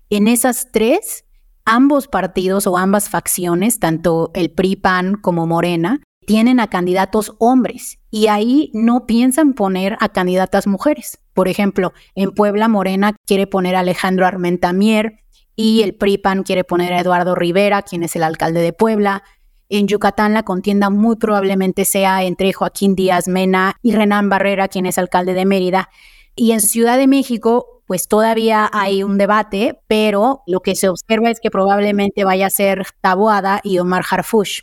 en 0.09 0.29
esas 0.29 0.71
tres, 0.71 1.25
ambos 1.65 2.07
partidos 2.07 2.65
o 2.65 2.77
ambas 2.77 3.09
facciones, 3.09 3.77
tanto 3.77 4.31
el 4.35 4.51
PRI-PAN 4.51 5.15
como 5.15 5.47
Morena, 5.47 5.99
tienen 6.25 6.59
a 6.59 6.67
candidatos 6.67 7.35
hombres 7.39 7.99
y 8.09 8.27
ahí 8.27 8.71
no 8.73 9.05
piensan 9.05 9.53
poner 9.53 9.97
a 9.99 10.09
candidatas 10.09 10.67
mujeres. 10.67 11.19
Por 11.33 11.47
ejemplo, 11.47 11.93
en 12.15 12.31
Puebla 12.31 12.67
Morena 12.67 13.15
quiere 13.25 13.47
poner 13.47 13.75
a 13.75 13.79
Alejandro 13.79 14.25
Armentamier 14.25 15.23
y 15.55 15.81
el 15.81 15.95
PRIPAN 15.95 16.43
quiere 16.43 16.63
poner 16.63 16.93
a 16.93 16.99
Eduardo 16.99 17.35
Rivera, 17.35 17.81
quien 17.81 18.03
es 18.03 18.15
el 18.15 18.23
alcalde 18.23 18.61
de 18.61 18.73
Puebla. 18.73 19.23
En 19.69 19.87
Yucatán 19.87 20.33
la 20.33 20.43
contienda 20.43 20.89
muy 20.89 21.15
probablemente 21.15 21.85
sea 21.85 22.23
entre 22.23 22.53
Joaquín 22.53 22.95
Díaz 22.95 23.27
Mena 23.27 23.75
y 23.81 23.93
Renán 23.95 24.29
Barrera, 24.29 24.67
quien 24.67 24.85
es 24.85 24.97
alcalde 24.97 25.33
de 25.33 25.45
Mérida. 25.45 25.89
Y 26.35 26.51
en 26.51 26.61
Ciudad 26.61 26.97
de 26.97 27.07
México, 27.07 27.81
pues 27.85 28.07
todavía 28.07 28.69
hay 28.73 29.03
un 29.03 29.17
debate, 29.17 29.79
pero 29.87 30.41
lo 30.47 30.61
que 30.61 30.75
se 30.75 30.89
observa 30.89 31.29
es 31.29 31.39
que 31.39 31.51
probablemente 31.51 32.23
vaya 32.23 32.47
a 32.47 32.51
ser 32.51 32.85
Taboada 33.01 33.61
y 33.63 33.79
Omar 33.79 34.03
Harfush. 34.09 34.61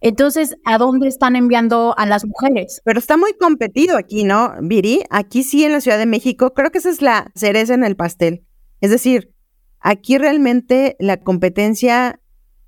Entonces, 0.00 0.56
¿a 0.64 0.78
dónde 0.78 1.08
están 1.08 1.34
enviando 1.34 1.94
a 1.98 2.06
las 2.06 2.24
mujeres? 2.24 2.80
Pero 2.84 2.98
está 2.98 3.16
muy 3.16 3.32
competido 3.34 3.96
aquí, 3.96 4.24
¿no, 4.24 4.54
Viri? 4.62 5.02
Aquí 5.10 5.42
sí, 5.42 5.64
en 5.64 5.72
la 5.72 5.80
Ciudad 5.80 5.98
de 5.98 6.06
México, 6.06 6.54
creo 6.54 6.70
que 6.70 6.78
esa 6.78 6.90
es 6.90 7.02
la 7.02 7.30
cereza 7.34 7.74
en 7.74 7.84
el 7.84 7.96
pastel. 7.96 8.44
Es 8.80 8.90
decir, 8.90 9.34
aquí 9.80 10.18
realmente 10.18 10.96
la 11.00 11.18
competencia, 11.18 12.20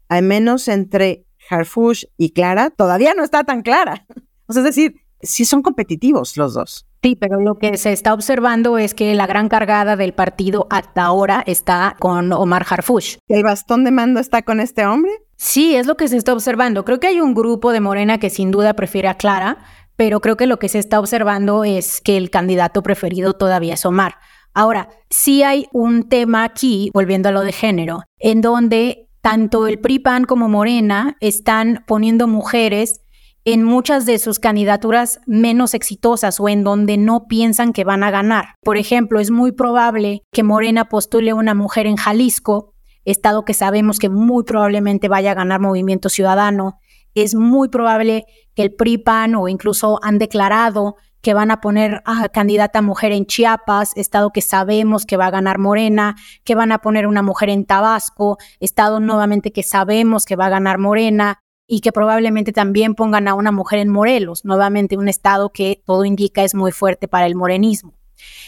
al 0.08 0.24
menos 0.24 0.66
entre 0.68 1.24
Harfush 1.48 2.04
y 2.16 2.30
Clara, 2.30 2.70
todavía 2.70 3.14
no 3.14 3.24
está 3.24 3.44
tan 3.44 3.62
clara. 3.62 4.06
O 4.46 4.52
sea, 4.52 4.62
es 4.62 4.74
decir, 4.74 4.96
sí 5.22 5.44
son 5.44 5.62
competitivos 5.62 6.36
los 6.36 6.54
dos. 6.54 6.84
Sí, 7.04 7.14
pero 7.14 7.40
lo 7.40 7.54
que 7.54 7.76
se 7.76 7.92
está 7.92 8.12
observando 8.12 8.78
es 8.78 8.94
que 8.94 9.14
la 9.14 9.28
gran 9.28 9.48
cargada 9.48 9.94
del 9.94 10.12
partido 10.12 10.66
hasta 10.70 11.04
ahora 11.04 11.44
está 11.46 11.96
con 12.00 12.32
Omar 12.32 12.66
Harfush. 12.68 13.18
¿El 13.28 13.44
bastón 13.44 13.84
de 13.84 13.92
mando 13.92 14.18
está 14.18 14.42
con 14.42 14.58
este 14.58 14.84
hombre? 14.84 15.12
Sí, 15.42 15.74
es 15.74 15.86
lo 15.86 15.96
que 15.96 16.06
se 16.06 16.18
está 16.18 16.34
observando. 16.34 16.84
Creo 16.84 17.00
que 17.00 17.06
hay 17.06 17.18
un 17.22 17.32
grupo 17.32 17.72
de 17.72 17.80
Morena 17.80 18.18
que 18.18 18.28
sin 18.28 18.50
duda 18.50 18.74
prefiere 18.74 19.08
a 19.08 19.14
Clara, 19.14 19.56
pero 19.96 20.20
creo 20.20 20.36
que 20.36 20.46
lo 20.46 20.58
que 20.58 20.68
se 20.68 20.78
está 20.78 21.00
observando 21.00 21.64
es 21.64 22.02
que 22.02 22.18
el 22.18 22.28
candidato 22.28 22.82
preferido 22.82 23.32
todavía 23.32 23.72
es 23.72 23.86
Omar. 23.86 24.16
Ahora, 24.52 24.90
sí 25.08 25.42
hay 25.42 25.66
un 25.72 26.10
tema 26.10 26.44
aquí, 26.44 26.90
volviendo 26.92 27.30
a 27.30 27.32
lo 27.32 27.40
de 27.40 27.52
género, 27.52 28.02
en 28.18 28.42
donde 28.42 29.08
tanto 29.22 29.66
el 29.66 29.78
PRI-PAN 29.78 30.24
como 30.24 30.50
Morena 30.50 31.16
están 31.20 31.84
poniendo 31.86 32.26
mujeres 32.26 33.00
en 33.46 33.64
muchas 33.64 34.04
de 34.04 34.18
sus 34.18 34.40
candidaturas 34.40 35.22
menos 35.26 35.72
exitosas 35.72 36.38
o 36.38 36.50
en 36.50 36.64
donde 36.64 36.98
no 36.98 37.28
piensan 37.28 37.72
que 37.72 37.84
van 37.84 38.02
a 38.02 38.10
ganar. 38.10 38.56
Por 38.62 38.76
ejemplo, 38.76 39.20
es 39.20 39.30
muy 39.30 39.52
probable 39.52 40.20
que 40.32 40.42
Morena 40.42 40.90
postule 40.90 41.32
una 41.32 41.54
mujer 41.54 41.86
en 41.86 41.96
Jalisco, 41.96 42.74
estado 43.04 43.44
que 43.44 43.54
sabemos 43.54 43.98
que 43.98 44.08
muy 44.08 44.44
probablemente 44.44 45.08
vaya 45.08 45.32
a 45.32 45.34
ganar 45.34 45.60
Movimiento 45.60 46.08
Ciudadano. 46.08 46.78
Es 47.14 47.34
muy 47.34 47.68
probable 47.68 48.24
que 48.54 48.62
el 48.62 48.74
PRI-PAN 48.74 49.34
o 49.34 49.48
incluso 49.48 49.98
han 50.02 50.18
declarado 50.18 50.96
que 51.20 51.34
van 51.34 51.50
a 51.50 51.60
poner 51.60 52.02
a 52.06 52.28
candidata 52.28 52.82
mujer 52.82 53.12
en 53.12 53.26
Chiapas, 53.26 53.92
estado 53.96 54.30
que 54.30 54.40
sabemos 54.40 55.04
que 55.04 55.16
va 55.16 55.26
a 55.26 55.30
ganar 55.30 55.58
Morena, 55.58 56.16
que 56.44 56.54
van 56.54 56.72
a 56.72 56.78
poner 56.78 57.06
una 57.06 57.22
mujer 57.22 57.50
en 57.50 57.66
Tabasco, 57.66 58.38
estado 58.58 59.00
nuevamente 59.00 59.52
que 59.52 59.62
sabemos 59.62 60.24
que 60.24 60.36
va 60.36 60.46
a 60.46 60.50
ganar 60.50 60.78
Morena 60.78 61.38
y 61.66 61.80
que 61.80 61.92
probablemente 61.92 62.52
también 62.52 62.94
pongan 62.94 63.28
a 63.28 63.34
una 63.34 63.52
mujer 63.52 63.78
en 63.78 63.90
Morelos, 63.90 64.44
nuevamente 64.44 64.96
un 64.96 65.08
estado 65.08 65.50
que 65.50 65.82
todo 65.84 66.04
indica 66.04 66.42
es 66.42 66.54
muy 66.54 66.72
fuerte 66.72 67.06
para 67.06 67.26
el 67.26 67.36
morenismo. 67.36 67.99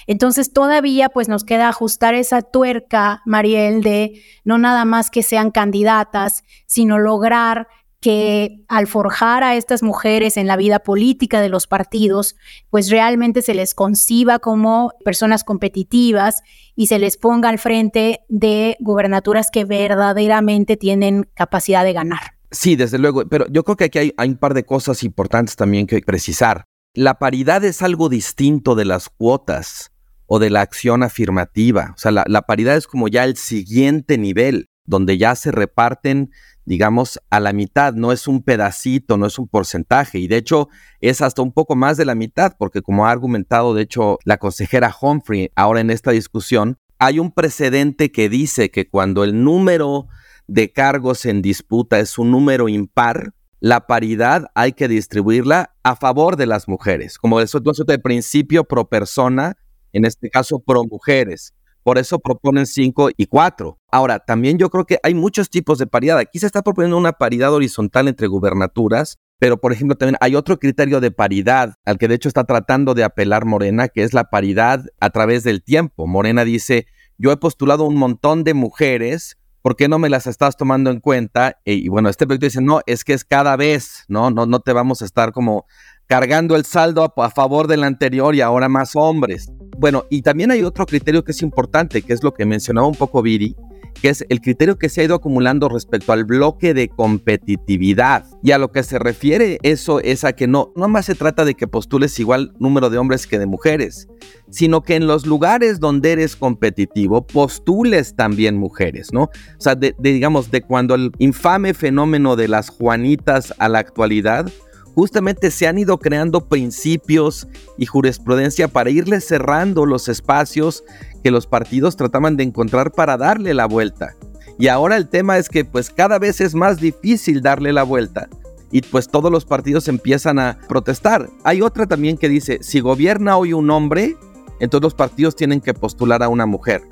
Entonces 0.06 0.52
todavía 0.52 1.08
pues 1.08 1.28
nos 1.28 1.44
queda 1.44 1.68
ajustar 1.68 2.14
esa 2.14 2.42
tuerca, 2.42 3.22
Mariel, 3.24 3.82
de 3.82 4.22
no 4.44 4.58
nada 4.58 4.84
más 4.84 5.10
que 5.10 5.22
sean 5.22 5.50
candidatas, 5.50 6.42
sino 6.66 6.98
lograr 6.98 7.68
que 8.02 8.64
al 8.66 8.88
forjar 8.88 9.44
a 9.44 9.54
estas 9.54 9.84
mujeres 9.84 10.36
en 10.36 10.48
la 10.48 10.56
vida 10.56 10.80
política 10.80 11.40
de 11.40 11.48
los 11.48 11.68
partidos, 11.68 12.34
pues 12.68 12.90
realmente 12.90 13.42
se 13.42 13.54
les 13.54 13.74
conciba 13.74 14.40
como 14.40 14.92
personas 15.04 15.44
competitivas 15.44 16.42
y 16.74 16.88
se 16.88 16.98
les 16.98 17.16
ponga 17.16 17.48
al 17.48 17.60
frente 17.60 18.20
de 18.28 18.76
gubernaturas 18.80 19.50
que 19.52 19.64
verdaderamente 19.64 20.76
tienen 20.76 21.28
capacidad 21.34 21.84
de 21.84 21.92
ganar. 21.92 22.32
Sí, 22.50 22.74
desde 22.74 22.98
luego, 22.98 23.24
pero 23.28 23.46
yo 23.50 23.62
creo 23.62 23.76
que 23.76 23.84
aquí 23.84 24.12
hay, 24.16 24.28
un 24.28 24.36
par 24.36 24.52
de 24.54 24.64
cosas 24.64 25.04
importantes 25.04 25.54
también 25.54 25.86
que 25.86 26.00
precisar. 26.00 26.64
La 26.94 27.18
paridad 27.18 27.64
es 27.64 27.80
algo 27.80 28.10
distinto 28.10 28.74
de 28.74 28.84
las 28.84 29.08
cuotas 29.08 29.92
o 30.26 30.38
de 30.38 30.50
la 30.50 30.60
acción 30.60 31.02
afirmativa. 31.02 31.92
O 31.96 31.98
sea, 31.98 32.10
la, 32.10 32.24
la 32.26 32.42
paridad 32.42 32.76
es 32.76 32.86
como 32.86 33.08
ya 33.08 33.24
el 33.24 33.36
siguiente 33.36 34.18
nivel, 34.18 34.68
donde 34.84 35.16
ya 35.16 35.34
se 35.34 35.52
reparten, 35.52 36.30
digamos, 36.66 37.18
a 37.30 37.40
la 37.40 37.54
mitad, 37.54 37.94
no 37.94 38.12
es 38.12 38.28
un 38.28 38.42
pedacito, 38.42 39.16
no 39.16 39.24
es 39.24 39.38
un 39.38 39.48
porcentaje, 39.48 40.18
y 40.18 40.28
de 40.28 40.36
hecho 40.36 40.68
es 41.00 41.22
hasta 41.22 41.40
un 41.40 41.52
poco 41.52 41.76
más 41.76 41.96
de 41.96 42.04
la 42.04 42.14
mitad, 42.14 42.56
porque 42.58 42.82
como 42.82 43.06
ha 43.06 43.10
argumentado, 43.10 43.72
de 43.72 43.82
hecho, 43.82 44.18
la 44.24 44.36
consejera 44.36 44.94
Humphrey 45.00 45.50
ahora 45.56 45.80
en 45.80 45.90
esta 45.90 46.10
discusión, 46.10 46.76
hay 46.98 47.18
un 47.18 47.32
precedente 47.32 48.12
que 48.12 48.28
dice 48.28 48.70
que 48.70 48.88
cuando 48.88 49.24
el 49.24 49.42
número 49.42 50.08
de 50.46 50.72
cargos 50.72 51.24
en 51.24 51.40
disputa 51.40 51.98
es 52.00 52.18
un 52.18 52.30
número 52.30 52.68
impar, 52.68 53.32
la 53.62 53.86
paridad 53.86 54.50
hay 54.56 54.72
que 54.72 54.88
distribuirla 54.88 55.76
a 55.84 55.94
favor 55.94 56.36
de 56.36 56.46
las 56.46 56.66
mujeres, 56.66 57.16
como 57.16 57.40
eso 57.40 57.60
de 57.60 57.98
principio 58.00 58.64
pro 58.64 58.88
persona, 58.88 59.56
en 59.92 60.04
este 60.04 60.30
caso 60.30 60.58
pro 60.58 60.82
mujeres. 60.82 61.54
Por 61.84 61.96
eso 61.96 62.18
proponen 62.18 62.66
cinco 62.66 63.10
y 63.16 63.26
cuatro. 63.26 63.78
Ahora, 63.88 64.18
también 64.18 64.58
yo 64.58 64.68
creo 64.68 64.84
que 64.84 64.98
hay 65.04 65.14
muchos 65.14 65.48
tipos 65.48 65.78
de 65.78 65.86
paridad. 65.86 66.18
Aquí 66.18 66.40
se 66.40 66.46
está 66.46 66.62
proponiendo 66.62 66.98
una 66.98 67.12
paridad 67.12 67.54
horizontal 67.54 68.08
entre 68.08 68.26
gubernaturas, 68.26 69.18
pero 69.38 69.60
por 69.60 69.72
ejemplo 69.72 69.96
también 69.96 70.16
hay 70.20 70.34
otro 70.34 70.58
criterio 70.58 70.98
de 70.98 71.12
paridad 71.12 71.74
al 71.84 71.98
que 71.98 72.08
de 72.08 72.16
hecho 72.16 72.26
está 72.26 72.42
tratando 72.42 72.94
de 72.94 73.04
apelar 73.04 73.44
Morena, 73.44 73.86
que 73.86 74.02
es 74.02 74.12
la 74.12 74.24
paridad 74.24 74.84
a 74.98 75.10
través 75.10 75.44
del 75.44 75.62
tiempo. 75.62 76.08
Morena 76.08 76.44
dice, 76.44 76.86
yo 77.16 77.30
he 77.30 77.36
postulado 77.36 77.84
un 77.84 77.94
montón 77.94 78.42
de 78.42 78.54
mujeres 78.54 79.36
¿por 79.62 79.76
qué 79.76 79.88
no 79.88 79.98
me 79.98 80.10
las 80.10 80.26
estás 80.26 80.56
tomando 80.56 80.90
en 80.90 81.00
cuenta? 81.00 81.58
Y, 81.64 81.88
bueno, 81.88 82.08
este 82.08 82.26
proyecto 82.26 82.46
dice, 82.46 82.60
no, 82.60 82.80
es 82.86 83.04
que 83.04 83.14
es 83.14 83.24
cada 83.24 83.56
vez, 83.56 84.04
¿no? 84.08 84.30
No, 84.30 84.44
no 84.44 84.60
te 84.60 84.72
vamos 84.72 85.00
a 85.02 85.04
estar 85.04 85.32
como 85.32 85.66
cargando 86.06 86.56
el 86.56 86.64
saldo 86.64 87.04
a, 87.04 87.24
a, 87.24 87.30
favor 87.30 87.68
del 87.68 87.84
anterior 87.84 88.34
y 88.34 88.40
ahora 88.40 88.68
más 88.68 88.96
hombres. 88.96 89.50
Bueno, 89.78 90.04
y 90.10 90.22
también 90.22 90.50
hay 90.50 90.62
otro 90.62 90.84
criterio 90.84 91.24
que 91.24 91.32
es 91.32 91.40
importante, 91.40 92.02
que 92.02 92.12
es 92.12 92.22
lo 92.22 92.34
que 92.34 92.44
mencionaba 92.44 92.86
un 92.86 92.96
poco 92.96 93.22
Viri, 93.22 93.56
que 94.02 94.08
es 94.08 94.26
el 94.28 94.40
criterio 94.40 94.78
que 94.78 94.88
se 94.88 95.00
ha 95.00 95.04
ido 95.04 95.14
acumulando 95.14 95.68
respecto 95.68 96.12
al 96.12 96.24
bloque 96.24 96.74
de 96.74 96.88
competitividad. 96.88 98.26
Y 98.42 98.50
a 98.50 98.58
lo 98.58 98.72
que 98.72 98.82
se 98.82 98.98
refiere 98.98 99.58
eso 99.62 100.00
es 100.00 100.24
a 100.24 100.32
que 100.32 100.48
no, 100.48 100.72
no 100.74 100.88
más 100.88 101.06
se 101.06 101.14
trata 101.14 101.44
de 101.44 101.54
que 101.54 101.68
postules 101.68 102.18
igual 102.18 102.52
número 102.58 102.90
de 102.90 102.98
hombres 102.98 103.28
que 103.28 103.38
de 103.38 103.46
mujeres, 103.46 104.08
sino 104.50 104.82
que 104.82 104.96
en 104.96 105.06
los 105.06 105.24
lugares 105.24 105.78
donde 105.78 106.10
eres 106.10 106.34
competitivo 106.34 107.24
postules 107.24 108.16
también 108.16 108.58
mujeres, 108.58 109.12
¿no? 109.12 109.22
O 109.22 109.60
sea, 109.60 109.76
digamos, 109.76 110.50
de 110.50 110.62
cuando 110.62 110.96
el 110.96 111.12
infame 111.18 111.72
fenómeno 111.72 112.34
de 112.34 112.48
las 112.48 112.70
Juanitas 112.70 113.54
a 113.58 113.68
la 113.68 113.78
actualidad, 113.78 114.50
justamente 114.94 115.50
se 115.50 115.66
han 115.66 115.78
ido 115.78 115.98
creando 115.98 116.48
principios 116.48 117.46
y 117.78 117.86
jurisprudencia 117.86 118.68
para 118.68 118.90
irle 118.90 119.20
cerrando 119.20 119.86
los 119.86 120.08
espacios 120.08 120.84
que 121.22 121.30
los 121.30 121.46
partidos 121.46 121.96
trataban 121.96 122.36
de 122.36 122.44
encontrar 122.44 122.92
para 122.92 123.16
darle 123.16 123.54
la 123.54 123.66
vuelta. 123.66 124.16
Y 124.58 124.68
ahora 124.68 124.96
el 124.96 125.08
tema 125.08 125.38
es 125.38 125.48
que 125.48 125.64
pues 125.64 125.90
cada 125.90 126.18
vez 126.18 126.40
es 126.40 126.54
más 126.54 126.78
difícil 126.80 127.42
darle 127.42 127.72
la 127.72 127.82
vuelta. 127.82 128.28
Y 128.70 128.82
pues 128.82 129.08
todos 129.08 129.30
los 129.30 129.44
partidos 129.44 129.88
empiezan 129.88 130.38
a 130.38 130.58
protestar. 130.68 131.28
Hay 131.44 131.62
otra 131.62 131.86
también 131.86 132.16
que 132.16 132.28
dice, 132.28 132.58
si 132.62 132.80
gobierna 132.80 133.36
hoy 133.36 133.52
un 133.52 133.70
hombre, 133.70 134.16
entonces 134.60 134.82
los 134.82 134.94
partidos 134.94 135.36
tienen 135.36 135.60
que 135.60 135.74
postular 135.74 136.22
a 136.22 136.28
una 136.28 136.46
mujer. 136.46 136.82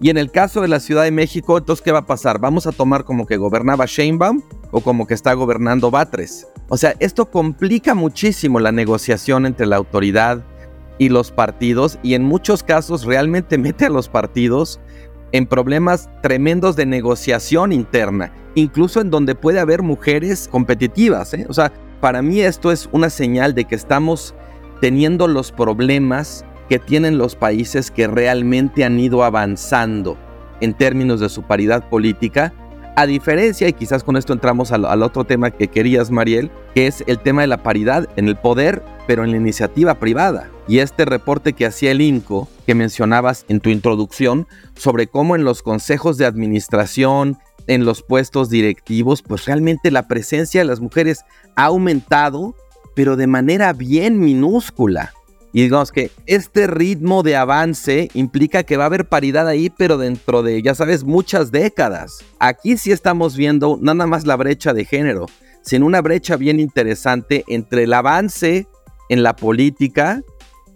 Y 0.00 0.10
en 0.10 0.18
el 0.18 0.30
caso 0.30 0.60
de 0.60 0.68
la 0.68 0.80
Ciudad 0.80 1.04
de 1.04 1.12
México, 1.12 1.56
entonces 1.56 1.82
¿qué 1.82 1.92
va 1.92 2.00
a 2.00 2.06
pasar? 2.06 2.40
¿Vamos 2.40 2.66
a 2.66 2.72
tomar 2.72 3.04
como 3.04 3.24
que 3.24 3.36
gobernaba 3.36 3.86
Sheinbaum 3.86 4.42
o 4.72 4.80
como 4.80 5.06
que 5.06 5.14
está 5.14 5.32
gobernando 5.34 5.90
Batres? 5.92 6.48
O 6.68 6.76
sea, 6.76 6.94
esto 6.98 7.30
complica 7.30 7.94
muchísimo 7.94 8.58
la 8.58 8.72
negociación 8.72 9.46
entre 9.46 9.66
la 9.66 9.76
autoridad 9.76 10.44
y 11.02 11.08
los 11.08 11.32
partidos 11.32 11.98
y 12.04 12.14
en 12.14 12.22
muchos 12.22 12.62
casos 12.62 13.04
realmente 13.04 13.58
mete 13.58 13.86
a 13.86 13.90
los 13.90 14.08
partidos 14.08 14.78
en 15.32 15.46
problemas 15.46 16.08
tremendos 16.22 16.76
de 16.76 16.86
negociación 16.86 17.72
interna, 17.72 18.32
incluso 18.54 19.00
en 19.00 19.10
donde 19.10 19.34
puede 19.34 19.58
haber 19.58 19.82
mujeres 19.82 20.46
competitivas. 20.48 21.34
¿eh? 21.34 21.44
O 21.48 21.54
sea, 21.54 21.72
para 22.00 22.22
mí 22.22 22.40
esto 22.40 22.70
es 22.70 22.88
una 22.92 23.10
señal 23.10 23.52
de 23.52 23.64
que 23.64 23.74
estamos 23.74 24.32
teniendo 24.80 25.26
los 25.26 25.50
problemas 25.50 26.44
que 26.68 26.78
tienen 26.78 27.18
los 27.18 27.34
países 27.34 27.90
que 27.90 28.06
realmente 28.06 28.84
han 28.84 29.00
ido 29.00 29.24
avanzando 29.24 30.16
en 30.60 30.72
términos 30.72 31.18
de 31.18 31.28
su 31.28 31.42
paridad 31.42 31.88
política 31.88 32.54
a 32.94 33.06
diferencia, 33.06 33.68
y 33.68 33.72
quizás 33.72 34.04
con 34.04 34.16
esto 34.16 34.32
entramos 34.32 34.70
al, 34.72 35.02
otro 35.02 35.24
tema 35.24 35.50
que 35.50 35.68
querías, 35.68 36.10
Mariel, 36.10 36.50
que 36.74 36.86
es 36.86 37.02
el 37.06 37.18
tema 37.18 37.40
de 37.40 37.46
la 37.46 37.62
paridad 37.62 38.08
en 38.16 38.28
el 38.28 38.36
poder, 38.36 38.82
pero 39.06 39.24
en 39.24 39.30
la 39.30 39.38
iniciativa 39.38 39.94
privada. 39.94 40.50
Y 40.68 40.78
este 40.78 41.04
reporte 41.04 41.54
que 41.54 41.66
hacía 41.66 41.90
el 41.90 42.00
INCO, 42.00 42.48
que 42.66 42.74
mencionabas 42.74 43.46
en 43.48 43.60
tu 43.60 43.70
introducción, 43.70 44.46
sobre 44.76 45.06
cómo 45.06 45.36
en 45.36 45.44
los 45.44 45.62
consejos 45.62 46.18
de 46.18 46.26
administración, 46.26 47.38
en 47.66 47.84
los 47.84 48.02
puestos 48.02 48.50
directivos, 48.50 49.22
pues 49.22 49.46
realmente 49.46 49.90
la 49.90 50.06
presencia 50.08 50.60
de 50.60 50.66
las 50.66 50.80
mujeres 50.80 51.24
ha 51.56 51.66
aumentado, 51.66 52.54
pero 52.94 53.16
de 53.16 53.26
manera 53.26 53.72
bien 53.72 54.20
minúscula. 54.20 55.14
Y 55.52 55.62
digamos 55.62 55.92
que 55.92 56.10
este 56.26 56.66
ritmo 56.66 57.22
de 57.22 57.36
avance 57.36 58.08
implica 58.14 58.62
que 58.62 58.76
va 58.78 58.84
a 58.84 58.86
haber 58.86 59.06
paridad 59.06 59.46
ahí, 59.46 59.68
pero 59.70 59.98
dentro 59.98 60.42
de, 60.42 60.62
ya 60.62 60.74
sabes, 60.74 61.04
muchas 61.04 61.52
décadas. 61.52 62.24
Aquí 62.38 62.78
sí 62.78 62.90
estamos 62.90 63.36
viendo 63.36 63.78
nada 63.80 64.06
más 64.06 64.26
la 64.26 64.36
brecha 64.36 64.72
de 64.72 64.86
género, 64.86 65.26
sino 65.62 65.84
una 65.84 66.00
brecha 66.00 66.36
bien 66.36 66.58
interesante 66.58 67.44
entre 67.48 67.84
el 67.84 67.92
avance 67.92 68.66
en 69.10 69.22
la 69.22 69.36
política 69.36 70.22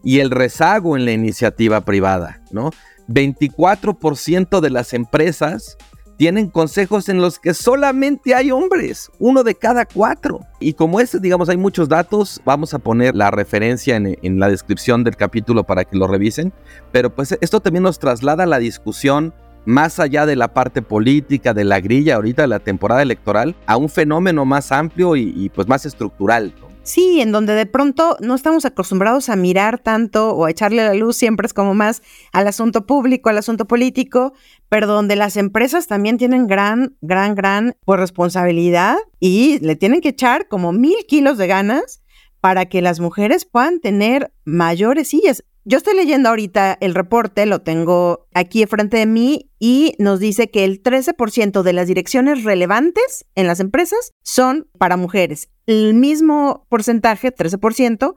y 0.04 0.20
el 0.20 0.30
rezago 0.30 0.96
en 0.96 1.06
la 1.06 1.12
iniciativa 1.12 1.80
privada, 1.80 2.42
¿no? 2.50 2.70
24% 3.08 4.60
de 4.60 4.70
las 4.70 4.92
empresas 4.92 5.78
tienen 6.16 6.48
consejos 6.48 7.08
en 7.08 7.20
los 7.20 7.38
que 7.38 7.54
solamente 7.54 8.34
hay 8.34 8.50
hombres, 8.50 9.10
uno 9.18 9.42
de 9.42 9.54
cada 9.54 9.84
cuatro. 9.84 10.40
Y 10.60 10.72
como 10.72 11.00
es, 11.00 11.20
digamos, 11.20 11.48
hay 11.48 11.56
muchos 11.56 11.88
datos, 11.88 12.40
vamos 12.44 12.74
a 12.74 12.78
poner 12.78 13.14
la 13.14 13.30
referencia 13.30 13.96
en, 13.96 14.40
la 14.40 14.48
descripción 14.48 15.04
del 15.04 15.16
capítulo 15.16 15.64
para 15.64 15.84
que 15.84 15.96
lo 15.96 16.06
revisen, 16.06 16.52
pero 16.92 17.14
pues 17.14 17.36
esto 17.40 17.60
también 17.60 17.82
nos 17.82 17.98
traslada 17.98 18.44
a 18.44 18.46
la 18.46 18.58
discusión 18.58 19.34
más 19.64 19.98
allá 19.98 20.26
de 20.26 20.36
la 20.36 20.54
parte 20.54 20.80
política, 20.80 21.52
de 21.52 21.64
la 21.64 21.80
grilla 21.80 22.16
ahorita 22.16 22.42
de 22.42 22.48
la 22.48 22.60
temporada 22.60 23.02
electoral, 23.02 23.56
a 23.66 23.76
un 23.76 23.88
fenómeno 23.88 24.44
más 24.44 24.70
amplio 24.70 25.16
y, 25.16 25.50
pues 25.54 25.66
más 25.66 25.84
estructural. 25.84 26.54
Sí, 26.86 27.20
en 27.20 27.32
donde 27.32 27.54
de 27.54 27.66
pronto 27.66 28.16
no 28.20 28.36
estamos 28.36 28.64
acostumbrados 28.64 29.28
a 29.28 29.34
mirar 29.34 29.80
tanto 29.80 30.30
o 30.30 30.44
a 30.44 30.52
echarle 30.52 30.84
la 30.84 30.94
luz, 30.94 31.16
siempre 31.16 31.44
es 31.44 31.52
como 31.52 31.74
más 31.74 32.00
al 32.32 32.46
asunto 32.46 32.86
público, 32.86 33.28
al 33.28 33.38
asunto 33.38 33.66
político, 33.66 34.34
pero 34.68 34.86
donde 34.86 35.16
las 35.16 35.36
empresas 35.36 35.88
también 35.88 36.16
tienen 36.16 36.46
gran, 36.46 36.96
gran, 37.00 37.34
gran 37.34 37.74
pues, 37.84 37.98
responsabilidad 37.98 38.98
y 39.18 39.58
le 39.66 39.74
tienen 39.74 40.00
que 40.00 40.10
echar 40.10 40.46
como 40.46 40.70
mil 40.70 40.94
kilos 41.08 41.38
de 41.38 41.48
ganas 41.48 42.04
para 42.40 42.66
que 42.66 42.82
las 42.82 43.00
mujeres 43.00 43.46
puedan 43.46 43.80
tener 43.80 44.32
mayores 44.44 45.08
sillas. 45.08 45.42
Yo 45.68 45.78
estoy 45.78 45.96
leyendo 45.96 46.28
ahorita 46.28 46.78
el 46.80 46.94
reporte, 46.94 47.44
lo 47.44 47.60
tengo 47.60 48.28
aquí 48.34 48.64
frente 48.66 48.98
de 48.98 49.06
mí 49.06 49.50
y 49.58 49.96
nos 49.98 50.20
dice 50.20 50.48
que 50.48 50.64
el 50.64 50.80
13% 50.80 51.62
de 51.62 51.72
las 51.72 51.88
direcciones 51.88 52.44
relevantes 52.44 53.26
en 53.34 53.48
las 53.48 53.58
empresas 53.58 54.12
son 54.22 54.68
para 54.78 54.96
mujeres. 54.96 55.50
El 55.66 55.94
mismo 55.94 56.68
porcentaje, 56.68 57.34
13%, 57.34 58.14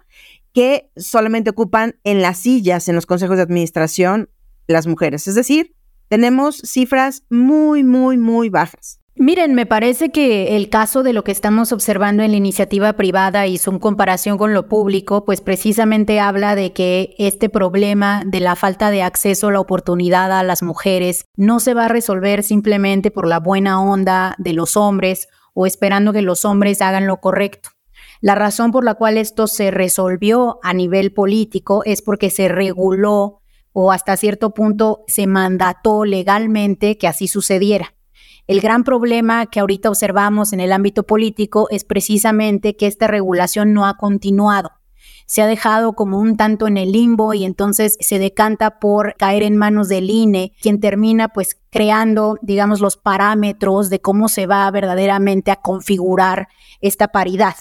que 0.53 0.91
solamente 0.95 1.49
ocupan 1.49 1.95
en 2.03 2.21
las 2.21 2.37
sillas 2.37 2.87
en 2.87 2.93
los 2.93 3.07
consejos 3.07 3.37
de 3.37 3.41
administración 3.41 4.29
las 4.67 4.85
mujeres. 4.85 5.27
Es 5.27 5.33
decir, 5.33 5.73
tenemos 6.07 6.57
cifras 6.57 7.23
muy, 7.31 7.83
muy, 7.83 8.17
muy 8.17 8.49
bajas. 8.49 8.98
Miren, 9.21 9.53
me 9.53 9.65
parece 9.65 10.11
que 10.11 10.55
el 10.55 10.69
caso 10.69 11.03
de 11.03 11.11
lo 11.11 11.25
que 11.25 11.33
estamos 11.33 11.73
observando 11.73 12.23
en 12.23 12.31
la 12.31 12.37
iniciativa 12.37 12.93
privada 12.93 13.47
y 13.47 13.57
su 13.57 13.77
comparación 13.77 14.37
con 14.37 14.53
lo 14.53 14.69
público, 14.69 15.25
pues 15.25 15.41
precisamente 15.41 16.21
habla 16.21 16.55
de 16.55 16.71
que 16.71 17.15
este 17.17 17.49
problema 17.49 18.23
de 18.25 18.39
la 18.39 18.55
falta 18.55 18.91
de 18.91 19.03
acceso 19.03 19.49
a 19.49 19.51
la 19.51 19.59
oportunidad 19.59 20.31
a 20.31 20.41
las 20.43 20.63
mujeres 20.63 21.25
no 21.35 21.59
se 21.59 21.73
va 21.73 21.87
a 21.87 21.89
resolver 21.89 22.43
simplemente 22.43 23.11
por 23.11 23.27
la 23.27 23.41
buena 23.41 23.81
onda 23.81 24.35
de 24.37 24.53
los 24.53 24.77
hombres 24.77 25.27
o 25.53 25.65
esperando 25.65 26.13
que 26.13 26.21
los 26.21 26.45
hombres 26.45 26.81
hagan 26.81 27.05
lo 27.05 27.17
correcto. 27.17 27.71
La 28.21 28.35
razón 28.35 28.71
por 28.71 28.85
la 28.85 28.93
cual 28.93 29.17
esto 29.17 29.47
se 29.47 29.69
resolvió 29.69 30.59
a 30.63 30.73
nivel 30.73 31.11
político 31.11 31.83
es 31.83 32.01
porque 32.01 32.29
se 32.29 32.47
reguló 32.47 33.41
o 33.73 33.91
hasta 33.91 34.15
cierto 34.15 34.53
punto 34.53 35.03
se 35.07 35.27
mandató 35.27 36.05
legalmente 36.05 36.97
que 36.97 37.07
así 37.07 37.27
sucediera. 37.27 37.95
El 38.49 38.61
gran 38.61 38.83
problema 38.83 39.45
que 39.45 39.59
ahorita 39.59 39.89
observamos 39.91 40.53
en 40.53 40.59
el 40.59 40.71
ámbito 40.71 41.03
político 41.03 41.67
es 41.69 41.83
precisamente 41.83 42.75
que 42.75 42.87
esta 42.87 43.05
regulación 43.05 43.73
no 43.75 43.85
ha 43.85 43.95
continuado. 43.95 44.71
Se 45.27 45.43
ha 45.43 45.45
dejado 45.45 45.93
como 45.93 46.17
un 46.17 46.35
tanto 46.35 46.65
en 46.65 46.77
el 46.77 46.91
limbo 46.91 47.35
y 47.35 47.45
entonces 47.45 47.95
se 47.99 48.17
decanta 48.17 48.79
por 48.79 49.13
caer 49.19 49.43
en 49.43 49.55
manos 49.55 49.87
del 49.87 50.09
INE, 50.09 50.53
quien 50.63 50.79
termina 50.79 51.27
pues 51.27 51.59
creando, 51.69 52.39
digamos, 52.41 52.79
los 52.79 52.97
parámetros 52.97 53.91
de 53.91 54.01
cómo 54.01 54.29
se 54.29 54.47
va 54.47 54.71
verdaderamente 54.71 55.51
a 55.51 55.57
configurar 55.57 56.47
esta 56.81 57.09
paridad. 57.09 57.53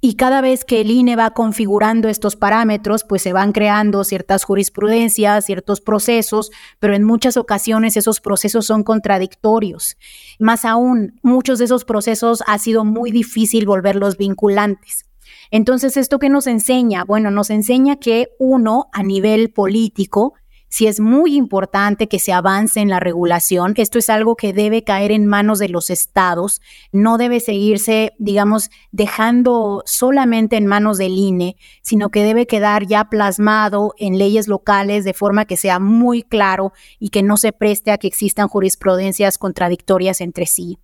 Y 0.00 0.14
cada 0.14 0.40
vez 0.40 0.64
que 0.64 0.80
el 0.80 0.92
INE 0.92 1.16
va 1.16 1.30
configurando 1.30 2.08
estos 2.08 2.36
parámetros, 2.36 3.02
pues 3.02 3.20
se 3.20 3.32
van 3.32 3.50
creando 3.50 4.04
ciertas 4.04 4.44
jurisprudencias, 4.44 5.44
ciertos 5.44 5.80
procesos, 5.80 6.52
pero 6.78 6.94
en 6.94 7.02
muchas 7.02 7.36
ocasiones 7.36 7.96
esos 7.96 8.20
procesos 8.20 8.64
son 8.64 8.84
contradictorios. 8.84 9.96
Más 10.38 10.64
aún, 10.64 11.18
muchos 11.22 11.58
de 11.58 11.64
esos 11.64 11.84
procesos 11.84 12.44
ha 12.46 12.58
sido 12.58 12.84
muy 12.84 13.10
difícil 13.10 13.66
volverlos 13.66 14.16
vinculantes. 14.16 15.04
Entonces, 15.50 15.96
¿esto 15.96 16.20
qué 16.20 16.28
nos 16.28 16.46
enseña? 16.46 17.04
Bueno, 17.04 17.32
nos 17.32 17.50
enseña 17.50 17.96
que 17.96 18.28
uno, 18.38 18.88
a 18.92 19.02
nivel 19.02 19.50
político, 19.50 20.34
si 20.68 20.86
es 20.86 21.00
muy 21.00 21.34
importante 21.34 22.08
que 22.08 22.18
se 22.18 22.32
avance 22.32 22.80
en 22.80 22.88
la 22.88 23.00
regulación. 23.00 23.74
Esto 23.76 23.98
es 23.98 24.10
algo 24.10 24.36
que 24.36 24.52
debe 24.52 24.84
caer 24.84 25.12
en 25.12 25.26
manos 25.26 25.58
de 25.58 25.68
los 25.68 25.90
estados, 25.90 26.60
no 26.92 27.18
debe 27.18 27.40
seguirse, 27.40 28.12
digamos, 28.18 28.70
dejando 28.92 29.82
solamente 29.86 30.56
en 30.56 30.66
manos 30.66 30.98
del 30.98 31.12
INE, 31.12 31.56
sino 31.82 32.10
que 32.10 32.22
debe 32.22 32.46
quedar 32.46 32.86
ya 32.86 33.04
plasmado 33.04 33.94
en 33.98 34.18
leyes 34.18 34.48
locales 34.48 35.04
de 35.04 35.14
forma 35.14 35.44
que 35.44 35.56
sea 35.56 35.78
muy 35.78 36.22
claro 36.22 36.72
y 36.98 37.08
que 37.08 37.22
no 37.22 37.36
se 37.36 37.52
preste 37.52 37.90
a 37.90 37.98
que 37.98 38.06
existan 38.06 38.48
jurisprudencias 38.48 39.38
contradictorias 39.38 40.20
entre 40.20 40.46
sí 40.46 40.78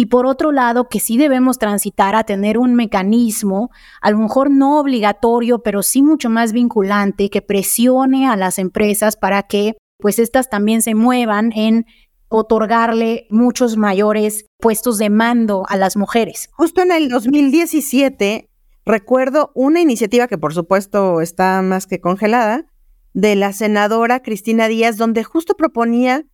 y 0.00 0.06
por 0.06 0.26
otro 0.26 0.52
lado 0.52 0.88
que 0.88 1.00
sí 1.00 1.18
debemos 1.18 1.58
transitar 1.58 2.14
a 2.14 2.22
tener 2.22 2.56
un 2.56 2.76
mecanismo, 2.76 3.72
a 4.00 4.12
lo 4.12 4.18
mejor 4.18 4.48
no 4.48 4.78
obligatorio, 4.78 5.58
pero 5.64 5.82
sí 5.82 6.02
mucho 6.02 6.30
más 6.30 6.52
vinculante, 6.52 7.30
que 7.30 7.42
presione 7.42 8.28
a 8.28 8.36
las 8.36 8.60
empresas 8.60 9.16
para 9.16 9.42
que 9.42 9.76
pues 9.98 10.20
estas 10.20 10.48
también 10.50 10.82
se 10.82 10.94
muevan 10.94 11.50
en 11.52 11.84
otorgarle 12.28 13.26
muchos 13.28 13.76
mayores 13.76 14.46
puestos 14.60 14.98
de 14.98 15.10
mando 15.10 15.64
a 15.68 15.76
las 15.76 15.96
mujeres. 15.96 16.48
Justo 16.52 16.80
en 16.80 16.92
el 16.92 17.08
2017 17.08 18.48
recuerdo 18.86 19.50
una 19.56 19.80
iniciativa 19.80 20.28
que 20.28 20.38
por 20.38 20.54
supuesto 20.54 21.20
está 21.20 21.60
más 21.62 21.88
que 21.88 22.00
congelada 22.00 22.66
de 23.14 23.34
la 23.34 23.52
senadora 23.52 24.22
Cristina 24.22 24.68
Díaz 24.68 24.96
donde 24.96 25.24
justo 25.24 25.56
proponía 25.56 26.24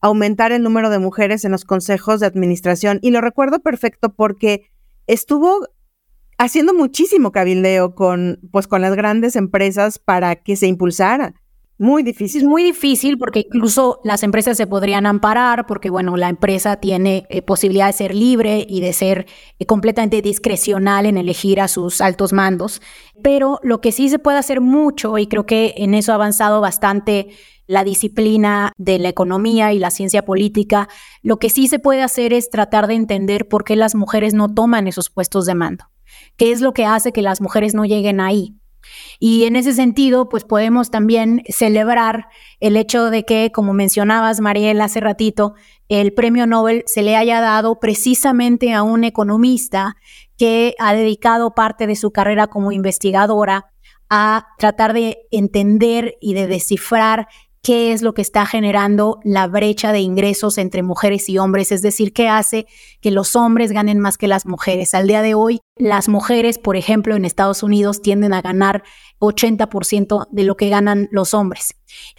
aumentar 0.00 0.52
el 0.52 0.62
número 0.62 0.90
de 0.90 0.98
mujeres 0.98 1.44
en 1.44 1.52
los 1.52 1.64
consejos 1.64 2.20
de 2.20 2.26
administración 2.26 2.98
y 3.02 3.10
lo 3.10 3.20
recuerdo 3.20 3.60
perfecto 3.60 4.14
porque 4.14 4.70
estuvo 5.06 5.68
haciendo 6.38 6.72
muchísimo 6.72 7.32
cabildeo 7.32 7.94
con 7.94 8.40
pues 8.50 8.66
con 8.66 8.80
las 8.80 8.94
grandes 8.96 9.36
empresas 9.36 9.98
para 9.98 10.36
que 10.36 10.56
se 10.56 10.66
impulsara. 10.66 11.34
Muy 11.80 12.02
difícil. 12.02 12.42
Es 12.42 12.46
muy 12.46 12.62
difícil 12.62 13.16
porque 13.16 13.46
incluso 13.50 14.02
las 14.04 14.22
empresas 14.22 14.58
se 14.58 14.66
podrían 14.66 15.06
amparar 15.06 15.64
porque, 15.64 15.88
bueno, 15.88 16.18
la 16.18 16.28
empresa 16.28 16.76
tiene 16.76 17.24
eh, 17.30 17.40
posibilidad 17.40 17.86
de 17.86 17.94
ser 17.94 18.14
libre 18.14 18.66
y 18.68 18.82
de 18.82 18.92
ser 18.92 19.24
eh, 19.58 19.64
completamente 19.64 20.20
discrecional 20.20 21.06
en 21.06 21.16
elegir 21.16 21.58
a 21.58 21.68
sus 21.68 22.02
altos 22.02 22.34
mandos. 22.34 22.82
Pero 23.22 23.60
lo 23.62 23.80
que 23.80 23.92
sí 23.92 24.10
se 24.10 24.18
puede 24.18 24.36
hacer 24.36 24.60
mucho, 24.60 25.16
y 25.16 25.26
creo 25.26 25.46
que 25.46 25.72
en 25.78 25.94
eso 25.94 26.12
ha 26.12 26.16
avanzado 26.16 26.60
bastante 26.60 27.28
la 27.66 27.82
disciplina 27.82 28.72
de 28.76 28.98
la 28.98 29.08
economía 29.08 29.72
y 29.72 29.78
la 29.78 29.90
ciencia 29.90 30.22
política, 30.22 30.86
lo 31.22 31.38
que 31.38 31.48
sí 31.48 31.66
se 31.66 31.78
puede 31.78 32.02
hacer 32.02 32.34
es 32.34 32.50
tratar 32.50 32.88
de 32.88 32.94
entender 32.94 33.48
por 33.48 33.64
qué 33.64 33.74
las 33.74 33.94
mujeres 33.94 34.34
no 34.34 34.52
toman 34.52 34.86
esos 34.86 35.08
puestos 35.08 35.46
de 35.46 35.54
mando. 35.54 35.86
¿Qué 36.36 36.52
es 36.52 36.60
lo 36.60 36.74
que 36.74 36.84
hace 36.84 37.12
que 37.12 37.22
las 37.22 37.40
mujeres 37.40 37.72
no 37.72 37.86
lleguen 37.86 38.20
ahí? 38.20 38.59
Y 39.18 39.44
en 39.44 39.56
ese 39.56 39.72
sentido, 39.72 40.28
pues 40.28 40.44
podemos 40.44 40.90
también 40.90 41.42
celebrar 41.48 42.28
el 42.60 42.76
hecho 42.76 43.10
de 43.10 43.24
que, 43.24 43.50
como 43.52 43.72
mencionabas, 43.72 44.40
Mariela, 44.40 44.84
hace 44.84 45.00
ratito, 45.00 45.54
el 45.88 46.12
premio 46.12 46.46
Nobel 46.46 46.84
se 46.86 47.02
le 47.02 47.16
haya 47.16 47.40
dado 47.40 47.80
precisamente 47.80 48.72
a 48.72 48.82
un 48.82 49.04
economista 49.04 49.96
que 50.38 50.74
ha 50.78 50.94
dedicado 50.94 51.54
parte 51.54 51.86
de 51.86 51.96
su 51.96 52.12
carrera 52.12 52.46
como 52.46 52.72
investigadora 52.72 53.72
a 54.08 54.48
tratar 54.58 54.92
de 54.92 55.18
entender 55.30 56.16
y 56.20 56.34
de 56.34 56.46
descifrar 56.46 57.28
qué 57.62 57.92
es 57.92 58.02
lo 58.02 58.14
que 58.14 58.22
está 58.22 58.46
generando 58.46 59.20
la 59.22 59.46
brecha 59.46 59.92
de 59.92 60.00
ingresos 60.00 60.56
entre 60.56 60.82
mujeres 60.82 61.28
y 61.28 61.38
hombres, 61.38 61.72
es 61.72 61.82
decir, 61.82 62.12
qué 62.12 62.28
hace 62.28 62.66
que 63.00 63.10
los 63.10 63.36
hombres 63.36 63.72
ganen 63.72 63.98
más 63.98 64.16
que 64.16 64.28
las 64.28 64.46
mujeres. 64.46 64.94
Al 64.94 65.06
día 65.06 65.20
de 65.22 65.34
hoy, 65.34 65.60
las 65.76 66.08
mujeres, 66.08 66.58
por 66.58 66.76
ejemplo, 66.76 67.16
en 67.16 67.24
Estados 67.24 67.62
Unidos 67.62 68.00
tienden 68.00 68.32
a 68.32 68.42
ganar 68.42 68.82
80% 69.18 70.28
de 70.30 70.44
lo 70.44 70.56
que 70.56 70.70
ganan 70.70 71.08
los 71.10 71.34
hombres. 71.34 71.74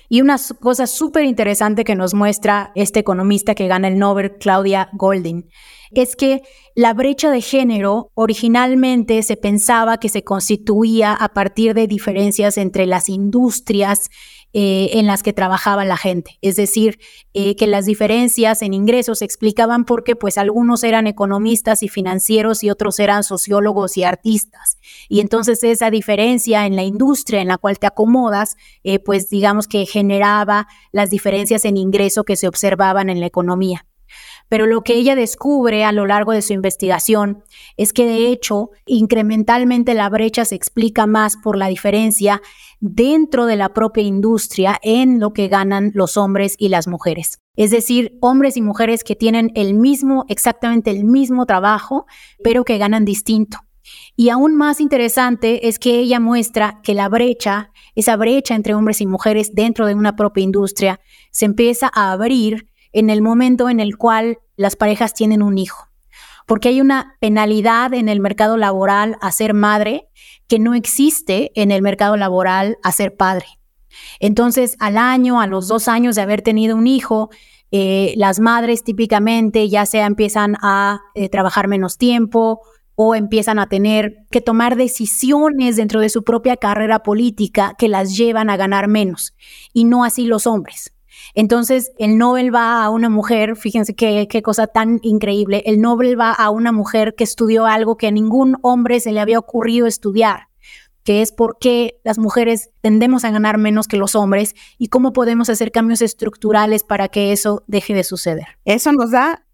Y 0.10 0.22
una 0.22 0.38
cosa 0.60 0.86
súper 0.86 1.26
interesante 1.26 1.84
que 1.84 1.96
nos 1.96 2.14
muestra 2.14 2.72
este 2.76 3.00
economista 3.00 3.56
que 3.56 3.68
gana 3.68 3.88
el 3.88 3.98
Nobel, 3.98 4.38
Claudia 4.40 4.90
Golding, 4.94 5.48
es 5.92 6.16
que 6.16 6.42
la 6.76 6.94
brecha 6.94 7.32
de 7.32 7.42
género 7.42 8.12
originalmente 8.14 9.22
se 9.24 9.38
pensaba 9.38 9.98
que 9.98 10.10
se 10.10 10.24
constituía 10.24 11.14
a 11.14 11.30
partir 11.30 11.74
de 11.74 11.88
diferencias 11.88 12.58
entre 12.58 12.86
las 12.86 13.10
industrias 13.10 14.10
eh, 14.54 14.90
en 14.94 15.08
las 15.08 15.24
que 15.24 15.32
trabajaba 15.32 15.86
la 15.86 15.96
gente. 15.96 16.38
Es 16.42 16.58
decir, 16.58 17.00
eh, 17.34 17.56
que 17.56 17.68
las 17.68 17.86
diferencias 17.86 18.62
en 18.62 18.74
ingresos 18.74 19.20
se 19.20 19.26
explicaban 19.26 19.86
porque 19.86 20.16
pues 20.16 20.38
algunos 20.38 20.84
eran 20.84 21.08
economistas 21.08 21.84
y 21.84 21.88
financieros 21.88 22.64
y 22.64 22.70
otros 22.70 23.00
eran 23.00 23.24
sociólogos 23.24 23.96
y 23.96 24.04
artistas. 24.04 24.78
Y 25.08 25.22
entonces 25.22 25.64
esa 25.64 25.90
diferencia 25.90 26.66
en 26.66 26.76
la 26.76 26.84
industria 26.84 27.42
en 27.42 27.48
la 27.48 27.58
cual 27.58 27.80
te 27.80 27.88
acomodas, 27.88 28.58
eh, 28.84 29.00
pues 29.00 29.30
digamos 29.30 29.68
que 29.68 29.86
generaba 29.86 30.68
las 30.92 31.10
diferencias 31.10 31.64
en 31.64 31.78
ingreso 31.78 32.24
que 32.26 32.36
se 32.36 32.48
observaban 32.48 33.10
en 33.10 33.22
la 33.22 33.28
economía. 33.28 33.86
Pero 34.52 34.68
lo 34.68 34.82
que 34.82 34.96
ella 34.96 35.16
descubre 35.16 35.86
a 35.86 35.94
lo 35.94 36.06
largo 36.06 36.34
de 36.34 36.42
su 36.42 36.52
investigación 36.52 37.42
es 37.78 37.94
que 37.94 38.06
de 38.06 38.28
hecho 38.28 38.72
incrementalmente 38.86 39.94
la 39.94 40.10
brecha 40.10 40.44
se 40.44 40.56
explica 40.56 41.08
más 41.08 41.38
por 41.38 41.58
la 41.58 41.70
diferencia 41.70 42.42
dentro 42.82 43.46
de 43.46 43.56
la 43.56 43.70
propia 43.70 44.04
industria 44.04 44.78
en 44.84 45.22
lo 45.22 45.32
que 45.32 45.48
ganan 45.48 45.92
los 45.94 46.18
hombres 46.18 46.56
y 46.58 46.68
las 46.68 46.90
mujeres. 46.90 47.40
Es 47.56 47.72
decir, 47.72 48.18
hombres 48.20 48.58
y 48.58 48.62
mujeres 48.62 49.06
que 49.06 49.16
tienen 49.16 49.52
el 49.56 49.74
mismo, 49.74 50.26
exactamente 50.28 50.92
el 50.92 51.06
mismo 51.06 51.46
trabajo, 51.46 52.06
pero 52.44 52.66
que 52.66 52.78
ganan 52.78 53.06
distinto. 53.06 53.60
Y 54.18 54.30
aún 54.30 54.58
más 54.58 54.82
interesante 54.82 55.70
es 55.70 55.80
que 55.80 55.98
ella 55.98 56.20
muestra 56.20 56.82
que 56.84 56.94
la 56.94 57.08
brecha, 57.08 57.72
esa 57.96 58.18
brecha 58.18 58.56
entre 58.56 58.74
hombres 58.74 59.00
y 59.00 59.08
mujeres 59.08 59.56
dentro 59.56 59.86
de 59.86 59.96
una 59.96 60.18
propia 60.18 60.44
industria, 60.44 61.00
se 61.32 61.46
empieza 61.46 61.90
a 61.94 62.12
abrir 62.12 62.68
en 62.94 63.10
el 63.10 63.22
momento 63.22 63.70
en 63.70 63.80
el 63.80 63.98
cual 63.98 64.40
las 64.56 64.76
parejas 64.76 65.14
tienen 65.14 65.42
un 65.42 65.58
hijo. 65.58 65.88
Porque 66.46 66.70
hay 66.70 66.82
una 66.82 67.16
penalidad 67.20 67.94
en 67.94 68.10
el 68.10 68.20
mercado 68.20 68.58
laboral 68.58 69.18
a 69.22 69.32
ser 69.32 69.54
madre 69.54 70.10
que 70.48 70.60
no 70.60 70.74
existe 70.74 71.52
en 71.56 71.72
el 71.72 71.82
mercado 71.82 72.18
laboral 72.18 72.78
a 72.84 72.92
ser 72.92 73.16
padre. 73.16 73.46
Entonces, 74.20 74.76
al 74.80 74.98
año, 74.98 75.40
a 75.40 75.48
los 75.48 75.68
dos 75.68 75.88
años 75.88 76.16
de 76.16 76.22
haber 76.22 76.42
tenido 76.42 76.76
un 76.76 76.88
hijo, 76.88 77.30
eh, 77.72 78.14
las 78.18 78.40
madres 78.40 78.84
típicamente 78.84 79.70
ya 79.70 79.86
sea 79.86 80.06
empiezan 80.06 80.58
a 80.62 81.02
eh, 81.16 81.30
trabajar 81.30 81.68
menos 81.70 81.98
tiempo 81.98 82.62
o 82.96 83.16
empiezan 83.16 83.60
a 83.60 83.68
tener 83.68 84.18
que 84.30 84.42
tomar 84.42 84.76
decisiones 84.76 85.78
dentro 85.78 86.02
de 86.02 86.10
su 86.10 86.24
propia 86.24 86.58
carrera 86.58 87.02
política 87.02 87.74
que 87.78 87.88
las 87.88 88.18
llevan 88.18 88.50
a 88.50 88.58
ganar 88.58 88.88
menos, 88.88 89.34
y 89.74 89.86
no 89.86 90.04
así 90.04 90.26
los 90.26 90.46
hombres. 90.46 90.94
Entonces, 91.34 91.92
el 91.98 92.18
Nobel 92.18 92.54
va 92.54 92.84
a 92.84 92.90
una 92.90 93.10
mujer, 93.10 93.56
fíjense 93.56 93.96
qué, 93.96 94.28
qué 94.30 94.42
cosa 94.42 94.68
tan 94.68 95.00
increíble, 95.02 95.64
el 95.66 95.82
Nobel 95.82 96.20
va 96.20 96.32
a 96.32 96.50
una 96.50 96.72
mujer 96.72 97.16
que 97.16 97.24
estudió 97.24 97.66
algo 97.66 97.98
que 97.98 98.08
a 98.08 98.12
ningún 98.12 98.58
hombre 98.62 99.00
se 99.00 99.12
le 99.12 99.20
había 99.20 99.40
ocurrido 99.40 99.88
estudiar 99.88 100.52
que 101.04 101.22
es 101.22 101.32
por 101.32 101.58
qué 101.60 102.00
las 102.04 102.20
mujeres 102.20 102.70
tendemos 102.82 103.26
a 103.26 103.32
ganar 103.32 103.58
menos 103.58 103.88
que 103.88 103.98
los 103.98 104.16
hombres 104.16 104.56
y 104.78 104.90
cómo 104.90 105.14
podemos 105.14 105.50
hacer 105.50 105.72
cambios 105.72 106.02
estructurales 106.02 106.84
para 106.84 107.08
que 107.08 107.32
eso 107.32 107.64
deje 107.68 107.94
de 107.94 108.04
suceder. 108.04 108.60
Eso 108.66 108.92
nos 108.92 109.12
da 109.12 109.46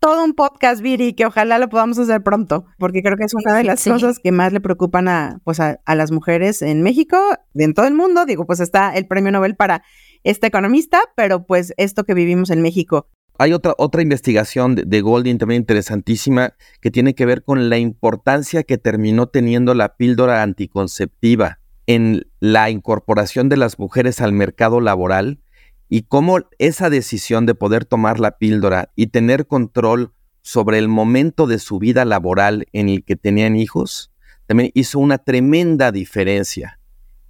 todo 0.00 0.24
un 0.24 0.34
podcast, 0.34 0.82
Viri, 0.82 1.14
que 1.14 1.26
ojalá 1.26 1.60
lo 1.60 1.68
podamos 1.68 1.96
hacer 1.96 2.24
pronto, 2.24 2.64
porque 2.76 3.02
creo 3.02 3.16
que 3.16 3.22
es 3.22 3.34
una 3.34 3.54
de 3.54 3.62
las 3.62 3.84
cosas 3.84 4.18
que 4.18 4.32
más 4.32 4.52
le 4.52 4.60
preocupan 4.60 5.06
a, 5.06 5.40
pues 5.44 5.60
a, 5.60 5.78
a, 5.84 5.94
las 5.94 6.10
mujeres 6.10 6.60
en 6.60 6.82
México, 6.82 7.16
en 7.54 7.72
todo 7.72 7.86
el 7.86 7.94
mundo. 7.94 8.26
Digo, 8.26 8.44
pues 8.44 8.58
está 8.58 8.96
el 8.96 9.06
premio 9.06 9.30
Nobel 9.30 9.54
para 9.54 9.84
este 10.24 10.46
economista, 10.46 11.00
pero 11.16 11.46
pues 11.46 11.74
esto 11.76 12.04
que 12.04 12.14
vivimos 12.14 12.50
en 12.50 12.62
México. 12.62 13.08
Hay 13.38 13.52
otra, 13.52 13.74
otra 13.78 14.02
investigación 14.02 14.74
de, 14.74 14.84
de 14.84 15.00
Golding 15.00 15.38
también 15.38 15.62
interesantísima 15.62 16.54
que 16.80 16.90
tiene 16.90 17.14
que 17.14 17.26
ver 17.26 17.42
con 17.42 17.70
la 17.70 17.78
importancia 17.78 18.62
que 18.62 18.78
terminó 18.78 19.28
teniendo 19.28 19.74
la 19.74 19.96
píldora 19.96 20.42
anticonceptiva 20.42 21.58
en 21.86 22.26
la 22.40 22.70
incorporación 22.70 23.48
de 23.48 23.56
las 23.56 23.78
mujeres 23.78 24.20
al 24.20 24.32
mercado 24.32 24.80
laboral 24.80 25.40
y 25.88 26.02
cómo 26.02 26.38
esa 26.58 26.88
decisión 26.88 27.46
de 27.46 27.54
poder 27.54 27.84
tomar 27.84 28.20
la 28.20 28.38
píldora 28.38 28.92
y 28.96 29.08
tener 29.08 29.46
control 29.46 30.12
sobre 30.42 30.78
el 30.78 30.88
momento 30.88 31.46
de 31.46 31.58
su 31.58 31.78
vida 31.78 32.04
laboral 32.04 32.66
en 32.72 32.88
el 32.88 33.04
que 33.04 33.16
tenían 33.16 33.56
hijos, 33.56 34.12
también 34.46 34.70
hizo 34.74 34.98
una 34.98 35.18
tremenda 35.18 35.92
diferencia 35.92 36.80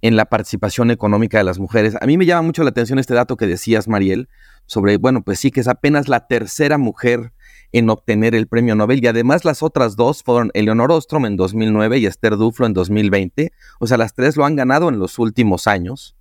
en 0.03 0.17
la 0.17 0.25
participación 0.25 0.91
económica 0.91 1.37
de 1.37 1.45
las 1.45 1.59
mujeres. 1.59 1.95
A 2.01 2.05
mí 2.05 2.17
me 2.17 2.25
llama 2.25 2.41
mucho 2.41 2.61
la 2.63 2.71
atención 2.71 2.99
este 2.99 3.13
dato 3.13 3.37
que 3.37 3.47
decías, 3.47 3.87
Mariel, 3.87 4.27
sobre, 4.65 4.97
bueno, 4.97 5.23
pues 5.23 5.39
sí, 5.39 5.49
que 5.49 5.61
es 5.61 5.69
apenas 5.69 6.09
la 6.09 6.27
tercera 6.27 6.77
mujer 6.77 7.31
en 7.71 7.89
obtener 7.89 8.35
el 8.35 8.47
premio 8.47 8.75
Nobel 8.75 9.01
y 9.01 9.07
además 9.07 9.45
las 9.45 9.63
otras 9.63 9.95
dos 9.95 10.21
fueron 10.21 10.51
Eleonor 10.55 10.91
Ostrom 10.91 11.25
en 11.25 11.37
2009 11.37 11.99
y 11.99 12.05
Esther 12.05 12.35
Duflo 12.35 12.65
en 12.65 12.73
2020. 12.73 13.53
O 13.79 13.87
sea, 13.87 13.95
las 13.95 14.13
tres 14.13 14.35
lo 14.35 14.43
han 14.43 14.57
ganado 14.57 14.89
en 14.89 14.99
los 14.99 15.19
últimos 15.19 15.67
años, 15.67 16.17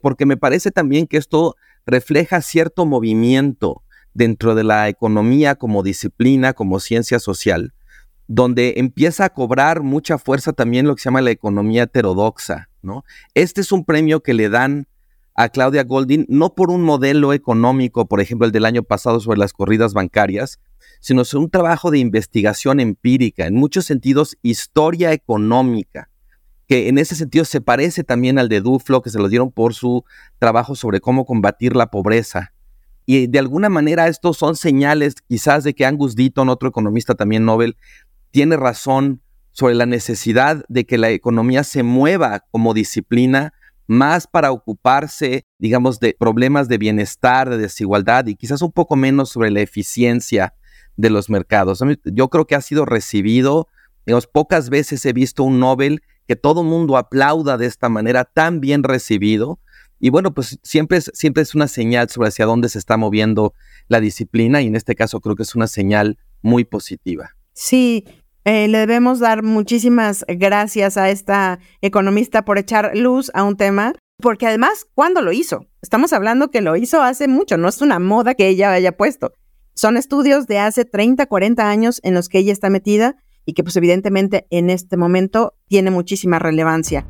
porque 0.00 0.24
me 0.24 0.38
parece 0.38 0.70
también 0.70 1.06
que 1.06 1.18
esto 1.18 1.56
refleja 1.84 2.40
cierto 2.40 2.86
movimiento 2.86 3.82
dentro 4.14 4.54
de 4.54 4.64
la 4.64 4.88
economía 4.88 5.56
como 5.56 5.82
disciplina, 5.82 6.54
como 6.54 6.80
ciencia 6.80 7.18
social, 7.18 7.74
donde 8.28 8.74
empieza 8.78 9.26
a 9.26 9.30
cobrar 9.34 9.82
mucha 9.82 10.16
fuerza 10.16 10.54
también 10.54 10.86
lo 10.86 10.94
que 10.94 11.02
se 11.02 11.08
llama 11.10 11.20
la 11.20 11.32
economía 11.32 11.82
heterodoxa, 11.82 12.70
Este 13.34 13.60
es 13.60 13.72
un 13.72 13.84
premio 13.84 14.22
que 14.22 14.34
le 14.34 14.48
dan 14.48 14.86
a 15.34 15.50
Claudia 15.50 15.84
Golding 15.84 16.26
no 16.28 16.54
por 16.54 16.70
un 16.70 16.82
modelo 16.82 17.32
económico, 17.32 18.06
por 18.06 18.20
ejemplo, 18.20 18.46
el 18.46 18.52
del 18.52 18.64
año 18.64 18.82
pasado 18.82 19.20
sobre 19.20 19.38
las 19.38 19.52
corridas 19.52 19.92
bancarias, 19.92 20.58
sino 21.00 21.24
sobre 21.24 21.44
un 21.44 21.50
trabajo 21.50 21.90
de 21.90 21.98
investigación 21.98 22.80
empírica, 22.80 23.46
en 23.46 23.54
muchos 23.54 23.84
sentidos 23.84 24.38
historia 24.42 25.12
económica, 25.12 26.08
que 26.66 26.88
en 26.88 26.98
ese 26.98 27.14
sentido 27.14 27.44
se 27.44 27.60
parece 27.60 28.02
también 28.02 28.38
al 28.38 28.48
de 28.48 28.60
Duflo, 28.60 29.02
que 29.02 29.10
se 29.10 29.18
lo 29.18 29.28
dieron 29.28 29.52
por 29.52 29.74
su 29.74 30.04
trabajo 30.38 30.74
sobre 30.74 31.00
cómo 31.00 31.26
combatir 31.26 31.76
la 31.76 31.90
pobreza. 31.90 32.52
Y 33.04 33.28
de 33.28 33.38
alguna 33.38 33.68
manera 33.68 34.08
estos 34.08 34.36
son 34.38 34.56
señales 34.56 35.14
quizás 35.28 35.62
de 35.62 35.74
que 35.74 35.86
Angus 35.86 36.16
Deaton, 36.16 36.48
otro 36.48 36.68
economista 36.68 37.14
también 37.14 37.44
Nobel, 37.44 37.76
tiene 38.32 38.56
razón 38.56 39.20
sobre 39.56 39.74
la 39.74 39.86
necesidad 39.86 40.66
de 40.68 40.84
que 40.84 40.98
la 40.98 41.08
economía 41.08 41.64
se 41.64 41.82
mueva 41.82 42.44
como 42.50 42.74
disciplina 42.74 43.54
más 43.86 44.26
para 44.26 44.52
ocuparse, 44.52 45.46
digamos, 45.58 45.98
de 45.98 46.14
problemas 46.18 46.68
de 46.68 46.76
bienestar, 46.76 47.48
de 47.48 47.56
desigualdad 47.56 48.26
y 48.26 48.36
quizás 48.36 48.60
un 48.60 48.70
poco 48.70 48.96
menos 48.96 49.30
sobre 49.30 49.50
la 49.50 49.62
eficiencia 49.62 50.52
de 50.96 51.08
los 51.08 51.30
mercados. 51.30 51.82
Yo 52.04 52.28
creo 52.28 52.46
que 52.46 52.54
ha 52.54 52.60
sido 52.60 52.84
recibido, 52.84 53.68
pocas 54.30 54.68
veces 54.68 55.06
he 55.06 55.14
visto 55.14 55.42
un 55.42 55.58
Nobel 55.58 56.02
que 56.28 56.36
todo 56.36 56.60
el 56.60 56.66
mundo 56.66 56.98
aplauda 56.98 57.56
de 57.56 57.64
esta 57.64 57.88
manera 57.88 58.24
tan 58.24 58.60
bien 58.60 58.82
recibido. 58.82 59.58
Y 59.98 60.10
bueno, 60.10 60.34
pues 60.34 60.58
siempre 60.64 60.98
es, 60.98 61.10
siempre 61.14 61.42
es 61.42 61.54
una 61.54 61.68
señal 61.68 62.10
sobre 62.10 62.28
hacia 62.28 62.44
dónde 62.44 62.68
se 62.68 62.78
está 62.78 62.98
moviendo 62.98 63.54
la 63.88 64.00
disciplina 64.00 64.60
y 64.60 64.66
en 64.66 64.76
este 64.76 64.94
caso 64.94 65.20
creo 65.20 65.34
que 65.34 65.44
es 65.44 65.54
una 65.54 65.66
señal 65.66 66.18
muy 66.42 66.64
positiva. 66.64 67.36
Sí, 67.54 68.04
eh, 68.46 68.68
le 68.68 68.78
debemos 68.78 69.18
dar 69.18 69.42
muchísimas 69.42 70.24
gracias 70.28 70.96
a 70.96 71.10
esta 71.10 71.58
economista 71.80 72.44
por 72.44 72.58
echar 72.58 72.92
luz 72.96 73.28
a 73.34 73.42
un 73.42 73.56
tema, 73.56 73.92
porque 74.22 74.46
además, 74.46 74.86
¿cuándo 74.94 75.20
lo 75.20 75.32
hizo? 75.32 75.66
Estamos 75.82 76.12
hablando 76.12 76.52
que 76.52 76.60
lo 76.60 76.76
hizo 76.76 77.02
hace 77.02 77.26
mucho, 77.26 77.56
no 77.56 77.66
es 77.66 77.82
una 77.82 77.98
moda 77.98 78.34
que 78.34 78.46
ella 78.46 78.70
haya 78.70 78.96
puesto. 78.96 79.32
Son 79.74 79.96
estudios 79.96 80.46
de 80.46 80.60
hace 80.60 80.84
30, 80.84 81.26
40 81.26 81.68
años 81.68 82.00
en 82.04 82.14
los 82.14 82.28
que 82.28 82.38
ella 82.38 82.52
está 82.52 82.70
metida 82.70 83.16
y 83.44 83.54
que 83.54 83.64
pues 83.64 83.74
evidentemente 83.74 84.46
en 84.50 84.70
este 84.70 84.96
momento 84.96 85.54
tiene 85.66 85.90
muchísima 85.90 86.38
relevancia. 86.38 87.04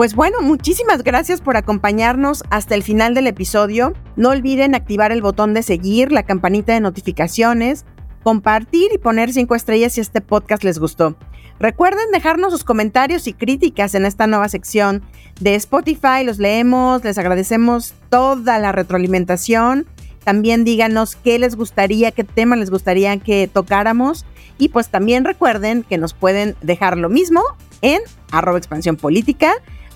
Pues 0.00 0.14
bueno, 0.14 0.40
muchísimas 0.40 1.04
gracias 1.04 1.42
por 1.42 1.58
acompañarnos 1.58 2.42
hasta 2.48 2.74
el 2.74 2.82
final 2.82 3.12
del 3.12 3.26
episodio. 3.26 3.92
No 4.16 4.30
olviden 4.30 4.74
activar 4.74 5.12
el 5.12 5.20
botón 5.20 5.52
de 5.52 5.62
seguir, 5.62 6.10
la 6.10 6.22
campanita 6.22 6.72
de 6.72 6.80
notificaciones, 6.80 7.84
compartir 8.22 8.90
y 8.94 8.98
poner 8.98 9.32
cinco 9.32 9.54
estrellas 9.54 9.94
si 9.94 10.00
este 10.00 10.20
podcast 10.20 10.64
les 10.64 10.78
gustó. 10.78 11.16
Recuerden 11.58 12.10
dejarnos 12.10 12.52
sus 12.52 12.64
comentarios 12.64 13.26
y 13.26 13.34
críticas 13.34 13.94
en 13.94 14.06
esta 14.06 14.26
nueva 14.26 14.48
sección 14.48 15.02
de 15.40 15.54
Spotify. 15.56 16.24
Los 16.24 16.38
leemos, 16.38 17.04
les 17.04 17.18
agradecemos 17.18 17.94
toda 18.08 18.58
la 18.58 18.72
retroalimentación. 18.72 19.86
También 20.24 20.64
díganos 20.64 21.16
qué 21.16 21.38
les 21.38 21.56
gustaría, 21.56 22.12
qué 22.12 22.24
tema 22.24 22.56
les 22.56 22.70
gustaría 22.70 23.16
que 23.18 23.46
tocáramos. 23.46 24.24
Y 24.56 24.70
pues 24.70 24.88
también 24.88 25.24
recuerden 25.24 25.82
que 25.82 25.98
nos 25.98 26.14
pueden 26.14 26.56
dejar 26.62 26.96
lo 26.96 27.10
mismo 27.10 27.42
en 27.82 28.00
arroba 28.30 28.58
expansión 28.58 28.96
política, 28.96 29.52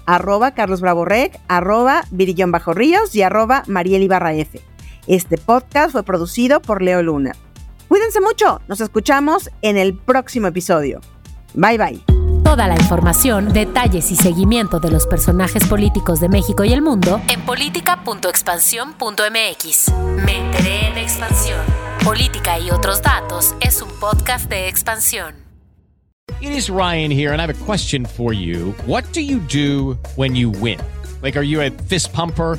arroba 0.07 0.53
Carlos 0.53 0.81
Bravo 0.81 1.07
arroba 1.49 2.05
Virillón 2.11 2.51
Bajo 2.51 2.75
Ríos 2.75 3.15
y 3.15 3.23
arroba 3.23 3.63
Mariel 3.67 4.03
Ibarra. 4.03 4.33
Este 5.07 5.39
podcast 5.39 5.93
fue 5.93 6.03
producido 6.03 6.61
por 6.61 6.83
Leo 6.83 7.03
Luna. 7.03 7.33
Cuídense 7.89 8.21
mucho, 8.21 8.61
nos 8.69 8.81
escuchamos 8.81 9.51
en 9.63 9.77
el 9.77 9.97
próximo 9.97 10.47
episodio. 10.49 11.01
Bye 11.55 11.79
bye. 11.79 12.01
Toda 12.43 12.67
la 12.69 12.75
información, 12.77 13.53
detalles 13.53 14.11
y 14.11 14.17
seguimiento 14.17 14.79
de 14.79 14.91
los 14.91 15.07
personajes 15.07 15.67
políticos 15.67 16.21
de 16.21 16.29
México 16.29 16.65
y 16.65 16.73
el 16.73 16.83
mundo 16.83 17.21
en 17.29 17.41
política.expansión.mx. 17.43 19.93
Me 20.25 20.39
enteré 20.39 20.87
en 20.89 20.99
expansión. 20.99 21.59
Política 22.05 22.59
y 22.59 22.71
otros 22.71 23.01
datos 23.03 23.55
es 23.61 23.81
un 23.83 23.89
podcast 23.99 24.49
de 24.51 24.69
expansión. 24.69 25.35
It 26.41 26.51
is 26.51 26.69
Ryan 26.69 27.11
here 27.11 27.33
and 27.33 27.41
I 27.41 27.47
have 27.47 27.51
a 27.51 27.65
question 27.65 28.05
for 28.05 28.35
you. 28.35 28.75
What 28.87 29.05
do 29.13 29.21
you 29.21 29.39
do 29.41 29.97
when 30.17 30.35
you 30.37 30.51
win? 30.51 30.79
Like 31.23 31.37
are 31.39 31.45
you 31.45 31.63
a 31.63 31.71
fist 31.89 32.13
pumper? 32.13 32.59